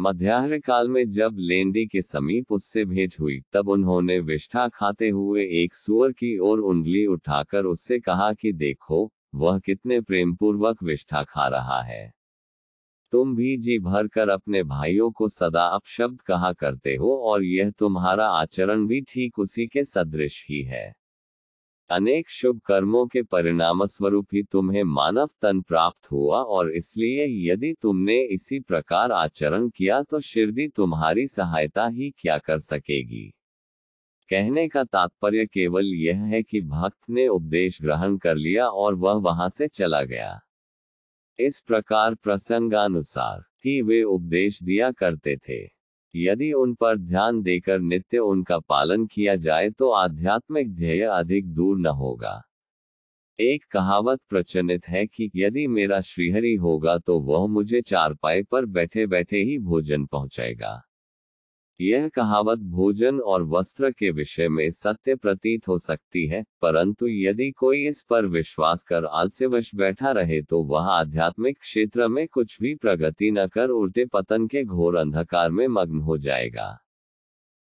मध्याह्न 0.00 0.58
काल 0.60 0.88
में 0.88 1.10
जब 1.10 1.36
लेंडी 1.38 1.86
के 1.86 2.02
समीप 2.02 2.52
उससे 2.52 2.84
भेंट 2.84 3.14
हुई, 3.20 3.40
तब 3.52 3.68
उन्होंने 3.68 4.18
विष्ठा 4.20 4.68
खाते 4.68 5.08
हुए 5.08 5.44
एक 5.62 5.74
सुअर 5.74 6.12
की 6.12 6.38
ओर 6.38 6.58
उंगली 6.58 7.06
उठाकर 7.06 7.64
उससे 7.64 7.98
कहा 7.98 8.32
कि 8.32 8.52
देखो, 8.52 9.12
वह 9.34 9.58
कितने 9.58 10.00
प्रेमपूर्वक 10.00 10.82
विष्ठा 10.82 11.22
खा 11.22 11.48
रहा 11.48 11.82
है। 11.82 12.12
तुम 13.12 13.36
भी 13.36 13.56
जी 13.56 13.78
भर 13.78 14.08
कर 14.08 14.28
अपने 14.28 14.62
भाइयों 14.62 15.10
को 15.10 15.28
सदा 15.28 15.66
अपशब्द 15.66 16.20
कहा 16.20 16.52
करते 16.52 16.96
हो 16.96 17.16
और 17.16 17.44
यह 17.44 17.70
तुम्हारा 17.70 18.28
आचरण 18.28 18.86
भी 18.86 19.00
ठीक 19.00 19.38
उसी 19.38 19.66
के 19.66 19.84
सदृश 19.84 20.46
ही 20.48 20.62
है। 20.62 20.94
अनेक 21.90 22.30
शुभ 22.30 22.60
कर्मों 22.66 23.06
के 23.06 23.22
परिणाम 23.22 23.84
स्वरूप 23.86 24.34
ही 24.34 24.42
तुम्हें 24.42 24.82
मानव 24.84 25.28
तन 25.42 25.60
प्राप्त 25.60 26.10
हुआ 26.10 26.40
और 26.42 26.70
इसलिए 26.70 27.26
यदि 27.52 27.72
तुमने 27.82 28.16
इसी 28.24 28.58
प्रकार 28.60 29.12
आचरण 29.12 29.68
किया 29.68 30.02
तो 30.02 30.20
शिरडी 30.20 30.68
तुम्हारी 30.68 31.26
सहायता 31.26 31.86
ही 31.86 32.10
क्या 32.18 32.38
कर 32.38 32.60
सकेगी। 32.60 33.24
कहने 34.30 34.66
का 34.68 34.84
तात्पर्य 34.84 35.46
केवल 35.46 35.92
यह 35.94 36.24
है 36.24 36.42
कि 36.42 36.60
भक्त 36.60 37.10
ने 37.10 37.28
उपदेश 37.28 37.80
ग्रहण 37.82 38.16
कर 38.16 38.36
लिया 38.36 38.68
और 38.68 38.94
वह 38.94 39.20
वहाँ 39.20 39.48
से 39.48 39.68
चला 39.68 40.02
गया। 40.02 40.40
इस 41.38 41.60
प्रकार 41.60 42.14
प्रसंगानुसार 42.14 43.40
ही 43.64 43.80
वे 43.82 44.02
उपदेश 44.02 44.62
दिया 44.62 44.90
करते 44.90 45.36
थे। 45.38 45.75
यदि 46.14 46.52
उन 46.52 46.74
पर 46.74 46.96
ध्यान 46.98 47.42
देकर 47.42 47.80
नित्य 47.80 48.18
उनका 48.18 48.58
पालन 48.58 49.06
किया 49.06 49.36
जाए 49.36 49.70
तो 49.70 49.90
आध्यात्मिक 49.90 50.74
ध्येय 50.74 51.02
अधिक 51.02 51.46
दूर 51.46 51.78
न 51.78 51.86
होगा। 51.86 52.42
एक 53.38 53.64
कहावत 53.70 54.20
प्रचलित 54.28 54.88
है 54.88 55.06
कि 55.06 55.30
यदि 55.36 55.66
मेरा 55.66 56.00
श्रीहरि 56.00 56.54
होगा 56.54 56.96
तो 56.98 57.18
वह 57.20 57.46
मुझे 57.46 57.80
चारपाई 57.80 58.42
पर 58.42 58.66
बैठे 58.66 59.06
बैठे 59.06 59.42
ही 59.42 59.58
भोजन 59.58 60.06
पहुंचाएगा। 60.06 60.82
यह 61.80 62.08
कहावत 62.08 62.58
भोजन 62.58 63.18
और 63.20 63.42
वस्त्र 63.42 63.90
के 63.90 64.10
विषय 64.10 64.48
में 64.48 64.70
सत्य 64.70 65.14
प्रतीत 65.14 65.66
हो 65.68 65.78
सकती 65.78 66.26
है, 66.26 66.42
परंतु 66.62 67.06
यदि 67.06 67.50
कोई 67.50 67.86
इस 67.88 68.02
पर 68.02 68.26
विश्वास 68.26 68.82
कर 68.82 69.04
आलस्यवश 69.04 69.74
बैठा 69.74 70.10
रहे 70.10 70.40
तो 70.42 70.62
वह 70.62 70.86
आध्यात्मिक 70.90 71.58
क्षेत्र 71.58 72.08
में 72.08 72.26
कुछ 72.28 72.60
भी 72.60 72.74
प्रगति 72.74 73.30
न 73.30 73.46
कर 73.46 73.70
उल्टे 73.70 74.04
पतन 74.04 74.46
के 74.46 74.64
घोर 74.64 74.96
अंधकार 74.96 75.50
में 75.50 75.66
मग्न 75.68 76.00
हो 76.00 76.18
जाएगा। 76.18 76.76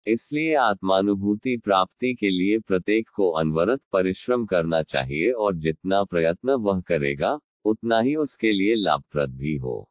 इसलिए 0.07 0.55
आत्मानुभूति 0.55 1.57
प्राप्ति 1.57 2.15
के 2.15 2.31
लिए 2.31 2.59
प्रत्येक 2.59 3.09
को 3.09 3.31
अनवरत 3.31 3.81
परिश्रम 3.93 4.47
करना 4.47 4.83
चाहिए 4.83 5.31
और 5.31 5.55
जितना 5.57 6.03
प्रयत्न 6.05 6.51
वह 6.51 6.81
करेगा, 6.81 7.39
उतना 7.65 8.01
ही 8.01 8.15
उसके 8.17 8.53
लिए 8.53 8.75
लाभप्रद 8.75 9.37
भी 9.37 9.57
हो। 9.57 9.89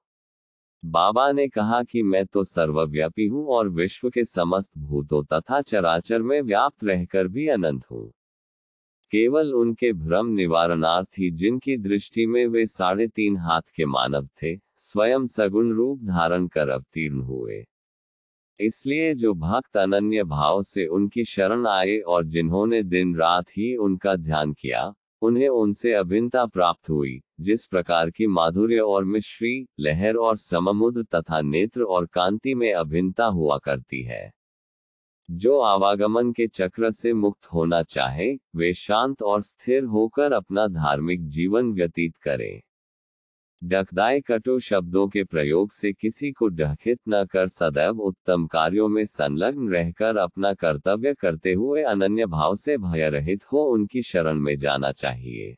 बाबा 0.83 1.31
ने 1.31 1.47
कहा 1.47 1.83
कि 1.83 2.01
मैं 2.03 2.25
तो 2.25 2.43
सर्वव्यापी 2.43 3.25
हूँ 3.27 3.45
और 3.47 3.69
विश्व 3.69 4.09
के 4.09 4.25
समस्त 4.25 4.77
भूतों 4.77 5.23
तथा 5.23 5.61
चराचर 5.61 6.21
में 6.21 6.41
व्याप्त 6.41 6.83
रहकर 6.83 7.27
भी 7.27 7.47
अनंत 7.47 7.85
हूँ। 7.91 8.13
केवल 9.11 9.53
उनके 9.53 9.93
भ्रम 9.93 10.27
निवारणार्थ 10.27 11.19
ही 11.19 11.31
जिनकी 11.31 11.77
दृष्टि 11.77 12.25
में 12.25 12.47
वे 12.47 12.65
साढ़े 12.65 13.07
तीन 13.07 13.37
हाथ 13.37 13.61
के 13.75 13.85
मानव 13.85 14.27
थे, 14.43 14.55
स्वयं 14.77 15.27
सगुण 15.27 15.71
रूप 15.73 16.03
धारण 16.03 16.47
कर 16.47 16.69
अवतीर्ण 16.69 17.21
हुए। 17.21 17.65
इसलिए 18.59 19.13
जो 19.15 19.33
भक्त 19.33 19.77
अनन्य 19.77 20.23
भाव 20.23 20.63
से 20.63 20.85
उनकी 20.87 21.25
शरण 21.25 21.67
आए 21.67 21.97
और 21.99 22.25
जिन्होंने 22.25 22.83
दिन 22.83 23.15
रात 23.15 23.49
ही 23.49 23.75
उनका 23.75 24.15
ध्यान 24.15 24.53
किया 24.53 24.93
उन्हें 25.25 25.49
उनसे 25.49 25.93
अभिन्नता 25.93 26.45
प्राप्त 26.45 26.89
हुई, 26.89 27.21
जिस 27.39 27.65
प्रकार 27.65 28.09
की 28.09 28.27
माधुर्य 28.27 28.79
और 28.79 29.05
मिश्री, 29.05 29.67
लहर 29.79 30.15
और 30.15 30.37
सममुद्र 30.37 31.03
तथा 31.03 31.41
नेत्र 31.41 31.81
और 31.81 32.05
कांति 32.05 32.55
में 32.55 32.73
अभिन्नता 32.73 33.25
हुआ 33.25 33.57
करती 33.57 34.03
है। 34.03 34.33
जो 35.31 35.59
आवागमन 35.59 36.31
के 36.31 36.47
चक्र 36.47 36.91
से 36.91 37.13
मुक्त 37.13 37.45
होना 37.45 37.83
चाहे, 37.83 38.35
वे 38.55 38.73
शांत 38.73 39.21
और 39.21 39.41
स्थिर 39.41 39.83
होकर 39.83 40.31
अपना 40.31 40.67
धार्मिक 40.67 41.27
जीवन 41.27 41.73
व्यतीत 41.73 42.15
करें। 42.17 42.61
डकदाय 43.63 44.19
कटु 44.19 44.59
शब्दों 44.59 45.07
के 45.07 45.23
प्रयोग 45.23 45.71
से 45.71 45.93
किसी 45.93 46.31
को 46.31 46.47
डहकित 46.47 46.99
न 47.09 47.25
कर 47.25 47.47
सदैव 47.47 47.99
उत्तम 47.99 48.47
कार्यों 48.47 48.87
में 48.87 49.05
संलग्न 49.05 49.69
रहकर 49.69 50.17
अपना 50.17 50.53
कर्तव्य 50.53 51.13
करते 51.13 51.53
हुए 51.53 51.83
अनन्य 51.83 52.25
भाव 52.25 52.55
से 52.55 52.77
भय 52.77 53.09
रहित 53.09 53.43
हो 53.43 53.63
उनकी 53.63 54.01
शरण 54.01 54.39
में 54.39 54.57
जाना 54.57 54.91
चाहिए। 54.91 55.57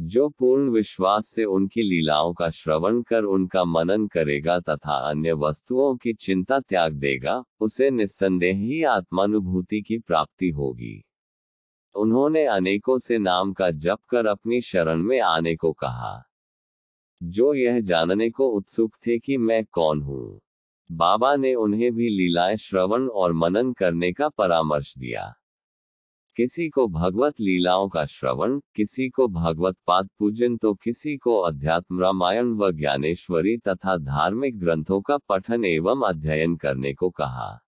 जो 0.00 0.28
पूर्ण 0.28 0.70
विश्वास 0.70 1.26
से 1.26 1.44
उनकी 1.44 1.82
लीलाओं 1.82 2.32
का 2.34 2.50
श्रवण 2.50 3.02
कर 3.02 3.24
उनका 3.24 3.64
मनन 3.64 4.06
करेगा 4.06 4.60
तथा 4.60 5.10
अन्य 5.10 5.32
वस्तुओं 5.32 5.96
की 5.96 6.12
चिंता 6.14 6.60
त्याग 6.60 6.92
देगा, 6.92 7.44
उसे 7.60 7.90
निस्संदेह 7.90 8.56
ही 8.56 8.82
आत्मानुभूति 8.82 9.82
की 9.82 9.98
प्राप्ति 9.98 10.48
होगी। 10.48 11.04
उन्होंने 11.94 12.44
अनेकों 12.44 12.98
से 12.98 13.18
नाम 13.18 13.52
का 13.52 13.70
जप 13.70 13.98
कर 14.08 14.26
अपनी 14.26 14.60
शरण 14.60 15.02
में 15.02 15.20
आने 15.20 15.56
को 15.56 15.72
कहा। 15.72 16.28
जो 17.22 17.54
यह 17.54 17.80
जानने 17.80 18.30
को 18.30 18.48
उत्सुक 18.48 18.96
थे 19.06 19.18
कि 19.18 19.36
मैं 19.36 19.64
कौन 19.64 20.02
हूँ। 20.02 20.40
बाबा 20.92 21.36
ने 21.36 21.54
उन्हें 21.54 21.94
भी 21.94 22.08
लीलाएँ 22.08 22.56
श्रवण 22.56 23.08
और 23.08 23.32
मनन 23.32 23.72
करने 23.72 24.12
का 24.12 24.28
परामर्श 24.28 24.98
दिया। 24.98 25.34
किसी 26.36 26.68
को 26.68 26.88
भगवत 26.88 27.34
लीलाओं 27.40 27.88
का 27.88 28.04
श्रवण, 28.04 28.60
किसी 28.74 29.08
को 29.08 29.28
भगवत 29.28 29.76
पाद 29.86 30.08
पूजन 30.18 30.56
तो 30.56 30.74
किसी 30.74 31.16
को 31.16 31.38
अध्यात्म 31.38 32.00
रामायण 32.00 32.54
व 32.54 32.70
ज्ञानेश्वरी 32.72 33.56
तथा 33.56 33.96
धार्मिक 33.96 34.58
ग्रंथों 34.58 35.00
का 35.00 35.16
पठन 35.16 35.64
एवं 35.64 36.08
अध्ययन 36.08 36.56
करने 36.56 36.94
को 36.94 37.10
कहा। 37.10 37.58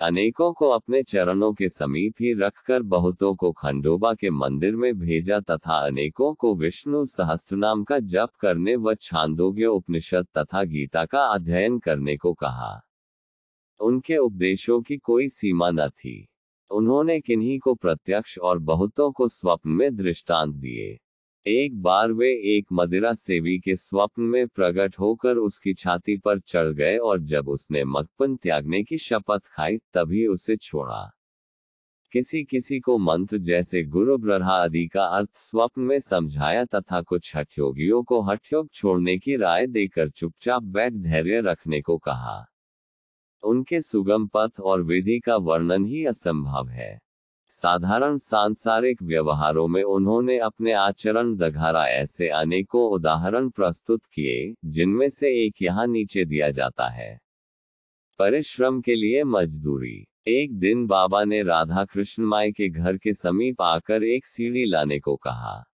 अनेकों 0.00 0.52
को 0.52 0.68
अपने 0.68 1.02
चरणों 1.02 1.52
के 1.52 1.68
समीप 1.68 2.14
ही 2.20 2.32
रखकर 2.34 2.82
बहुतों 2.82 3.34
को 3.34 3.52
खंडोबा 3.52 4.14
के 4.14 4.30
मंदिर 4.30 4.76
में 4.76 4.98
भेजा 4.98 5.40
तथा 5.40 5.86
अनेकों 5.86 6.34
को 6.34 6.54
विष्णु 6.54 7.06
सहस्त्रनाम 7.06 7.84
का 7.84 7.98
जप 7.98 8.28
करने 8.40 8.76
व 8.76 8.94
छांदोग्य 8.94 9.66
उपनिषद 9.66 10.26
तथा 10.38 10.64
गीता 10.64 11.04
का 11.04 11.24
अध्ययन 11.26 11.78
करने 11.78 12.16
को 12.16 12.34
कहा। 12.34 12.80
उनके 13.80 14.16
उपदेशों 14.16 14.82
की 14.82 14.96
कोई 14.96 15.28
सीमा 15.28 15.70
न 15.70 15.88
थी। 15.88 16.28
उन्होंने 16.70 17.20
किन्हीं 17.20 17.58
को 17.58 17.74
प्रत्यक्ष 17.74 18.38
और 18.38 18.58
बहुतों 18.58 19.12
को 19.12 19.28
स्वप्न 19.28 19.70
में 19.70 19.96
दृष्टांत 19.96 20.54
दिए। 20.54 21.00
एक 21.48 21.82
बार 21.82 22.12
वे 22.12 22.28
एक 22.28 22.66
मदिरा 22.72 23.14
सेवी 23.14 23.58
के 23.58 23.76
स्वप्न 23.76 24.22
में 24.22 24.48
प्रकट 24.48 24.98
होकर 24.98 25.36
उसकी 25.36 25.74
छाती 25.74 26.16
पर 26.16 26.40
चढ़ 26.40 26.66
गए 26.66 26.96
और 26.96 27.20
जब 27.20 27.48
उसने 27.48 27.84
मकपन 27.84 28.36
त्यागने 28.36 28.82
की 28.82 28.98
शपथ 28.98 29.38
खाई, 29.44 29.76
तभी 29.76 30.26
उसे 30.26 30.56
छोड़ा। 30.56 31.12
किसी 32.12 32.44
किसी 32.44 32.80
को 32.80 32.98
मंत्र 32.98 33.38
जैसे 33.38 33.82
गुरु 33.82 34.18
ब्रह्मा 34.18 34.52
आदि 34.52 34.86
का 34.86 35.04
अर्थ 35.04 35.28
स्वप्न 35.34 35.82
में 35.82 36.00
समझाया 36.00 36.64
तथा 36.64 37.02
कुछ 37.02 37.36
हठयोगियों 37.36 38.02
को 38.02 38.20
हठयोग 38.20 38.70
छोड़ने 38.72 39.18
की 39.18 39.36
राय 39.36 39.66
देकर 39.66 40.10
चुपचाप 40.10 40.62
बैठ 40.62 40.92
धैर्य 40.92 41.40
रखने 41.40 41.80
को 41.80 41.98
कहा। 41.98 42.44
उनके 43.42 43.80
सुगम 43.80 44.26
पथ 44.26 44.60
और 44.60 44.82
विधि 44.82 45.18
का 45.18 45.36
वर्णन 45.36 45.86
ही 45.86 46.04
असंभव 46.04 46.68
है। 46.68 47.05
साधारण 47.48 48.18
सांसारिक 48.18 49.02
व्यवहारों 49.02 49.68
में 49.68 49.82
उन्होंने 49.82 50.38
अपने 50.38 50.72
आचरण 50.72 51.36
दघारा 51.36 51.86
ऐसे 51.88 52.28
अनेकों 52.28 52.90
उदाहरण 52.90 53.50
प्रस्तुत 53.50 54.04
किए, 54.04 54.54
जिनमें 54.64 55.08
से 55.08 55.46
एक 55.46 55.54
यहाँ 55.62 55.86
नीचे 55.86 56.24
दिया 56.24 56.50
जाता 56.50 56.88
है। 56.88 57.20
परिश्रम 58.18 58.80
के 58.80 58.94
लिए 58.94 59.24
मजदूरी। 59.24 60.06
एक 60.26 60.58
दिन 60.58 60.86
बाबा 60.86 61.24
ने 61.24 61.42
राधा 61.42 61.84
कृष्ण 61.84 62.22
माई 62.22 62.52
के 62.52 62.68
घर 62.68 62.96
के 62.96 63.12
समीप 63.14 63.62
आकर 63.62 64.04
एक 64.04 64.26
सीढ़ी 64.26 64.64
लाने 64.64 64.98
को 64.98 65.16
कहा। 65.16 65.64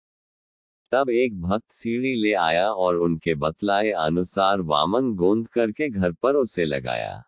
तब 0.92 1.10
एक 1.10 1.40
भक्त 1.40 1.70
सीढ़ी 1.70 2.14
ले 2.14 2.32
आया 2.32 2.70
और 2.70 2.96
उनके 2.96 3.34
बतलाए 3.34 3.90
अनुसार 3.90 4.60
वामन 4.60 5.14
गोंद 5.14 5.48
करके 5.48 5.88
घर 5.88 6.12
पर 6.12 6.34
उसे 6.34 6.64
लगाया। 6.64 7.22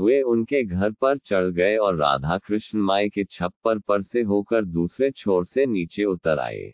वे 0.00 0.22
उनके 0.22 0.64
घर 0.64 0.92
पर 0.92 1.18
चढ़ 1.18 1.44
गए 1.44 1.76
और 1.76 1.96
राधा 1.96 2.38
कृष्ण 2.38 2.78
माई 2.78 3.08
के 3.08 3.24
छप्पर 3.24 3.78
पर 3.78 4.02
से 4.02 4.22
होकर 4.22 4.64
दूसरे 4.64 5.10
छोर 5.10 5.44
से 5.44 5.66
नीचे 5.66 6.04
उतर 6.04 6.38
आए। 6.38 6.72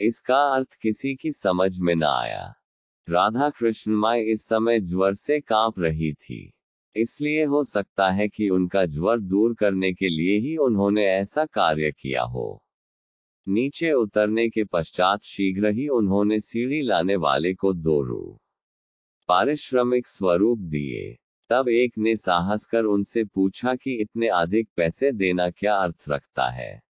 इसका 0.00 0.42
अर्थ 0.50 0.74
किसी 0.74 1.14
की 1.14 1.32
समझ 1.32 1.78
में 1.78 1.94
न 1.94 2.02
आया। 2.02 2.54
राधा 3.08 3.50
कृष्ण 3.50 3.92
माई 3.92 4.22
इस 4.22 4.42
समय 4.42 4.80
ज्वर 4.80 5.14
से 5.14 5.40
काँप 5.40 5.80
रही 5.80 6.12
थी। 6.12 6.52
इसलिए 6.96 7.44
हो 7.44 7.64
सकता 7.64 8.10
है 8.10 8.28
कि 8.28 8.48
उनका 8.48 8.86
ज्वर 8.86 9.20
दूर 9.20 9.54
करने 9.54 9.92
के 9.92 10.08
लिए 10.08 10.38
ही 10.38 10.56
उन्होंने 10.56 11.06
ऐसा 11.06 11.44
कार्य 11.44 11.92
किया 11.92 12.22
हो। 12.22 12.64
नीचे 13.48 13.92
उतरने 13.92 14.48
के 14.48 14.64
पश्चात 14.64 15.22
शीघ्र 15.22 15.68
ही 15.68 15.88
उन्होंने 15.88 16.40
सीढ़ी 16.40 16.82
लाने 16.82 17.16
वाले 17.16 17.54
को 17.54 17.72
दो 17.72 18.02
रू 18.02 18.40
पारिश्रमिक 19.28 20.06
स्वरूप 20.06 20.58
दिए। 20.58 21.18
तब 21.50 21.68
एक 21.68 21.92
ने 21.98 22.16
साहस 22.16 22.66
कर 22.66 22.84
उनसे 22.84 23.24
पूछा 23.24 23.74
कि 23.74 23.94
इतने 23.94 24.28
अधिक 24.28 24.68
पैसे 24.76 25.12
देना 25.12 25.50
क्या 25.50 25.76
अर्थ 25.76 26.04
रखता 26.08 26.48
है? 26.50 26.82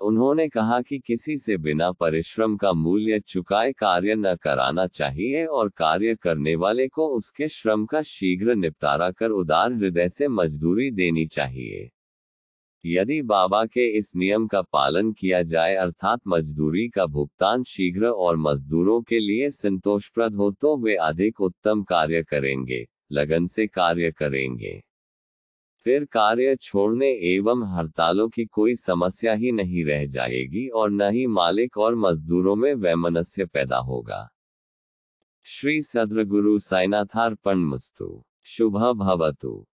उन्होंने 0.00 0.48
कहा 0.48 0.80
कि 0.80 0.98
किसी 0.98 1.38
से 1.38 1.56
बिना 1.56 1.92
परिश्रम 1.92 2.56
का 2.56 2.72
मूल्य 2.72 3.20
चुकाए 3.20 3.72
कार्य 3.72 4.14
न 4.14 4.34
कराना 4.34 4.86
चाहिए 4.86 5.44
और 5.46 5.68
कार्य 5.68 6.14
करने 6.14 6.54
वाले 6.56 6.88
को 6.88 7.08
उसके 7.08 7.48
श्रम 7.48 7.86
का 7.86 8.02
शीघ्र 8.02 8.54
निपटारा 8.54 9.10
कर 9.10 9.30
उदार 9.30 9.72
हृदय 9.72 10.08
से 10.08 10.28
मजदूरी 10.28 10.90
देनी 10.90 11.26
चाहिए। 11.26 11.90
यदि 12.86 13.22
बाबा 13.22 13.64
के 13.66 13.88
इस 13.98 14.12
नियम 14.16 14.46
का 14.46 14.62
पालन 14.62 15.12
किया 15.12 15.42
जाए 15.42 15.74
अर्थात 15.74 16.20
मजदूरी 16.28 16.88
का 16.88 17.06
भुगतान 17.06 17.64
शीघ्र 17.64 18.06
और 18.06 18.36
मजदूरों 18.36 19.02
के 19.02 19.18
लिए 19.18 19.50
संतोषप्रद 19.50 20.34
हो 20.34 20.50
तो 20.50 20.76
वे 20.76 20.96
अधिक 20.96 21.40
उत्तम 21.40 21.82
कार्य 21.82 22.22
करेंगे। 22.22 22.86
लगन 23.12 23.46
से 23.46 23.66
कार्य 23.66 24.10
करेंगे। 24.10 24.82
फिर 25.84 26.04
कार्य 26.04 26.56
छोड़ने 26.56 27.08
एवं 27.08 27.64
हड़तालों 27.64 28.28
की 28.28 28.44
कोई 28.44 28.74
समस्या 28.74 29.32
ही 29.32 29.52
नहीं 29.52 29.84
रह 29.84 30.06
जाएगी 30.06 30.68
और 30.68 30.90
न 30.90 31.10
ही 31.10 31.26
मालिक 31.26 31.78
और 31.78 31.94
मजदूरों 31.94 32.56
में 32.56 32.74
वैमनस्य 32.74 33.44
पैदा 33.44 33.76
होगा। 33.76 34.28
श्री 35.44 35.82
सद्र 35.82 36.24
गुरु 36.24 36.58
साइनाथार्पण 36.58 37.54
मस्तु। 37.54 38.24
शुभ 38.42 38.92
भवतु। 38.92 39.66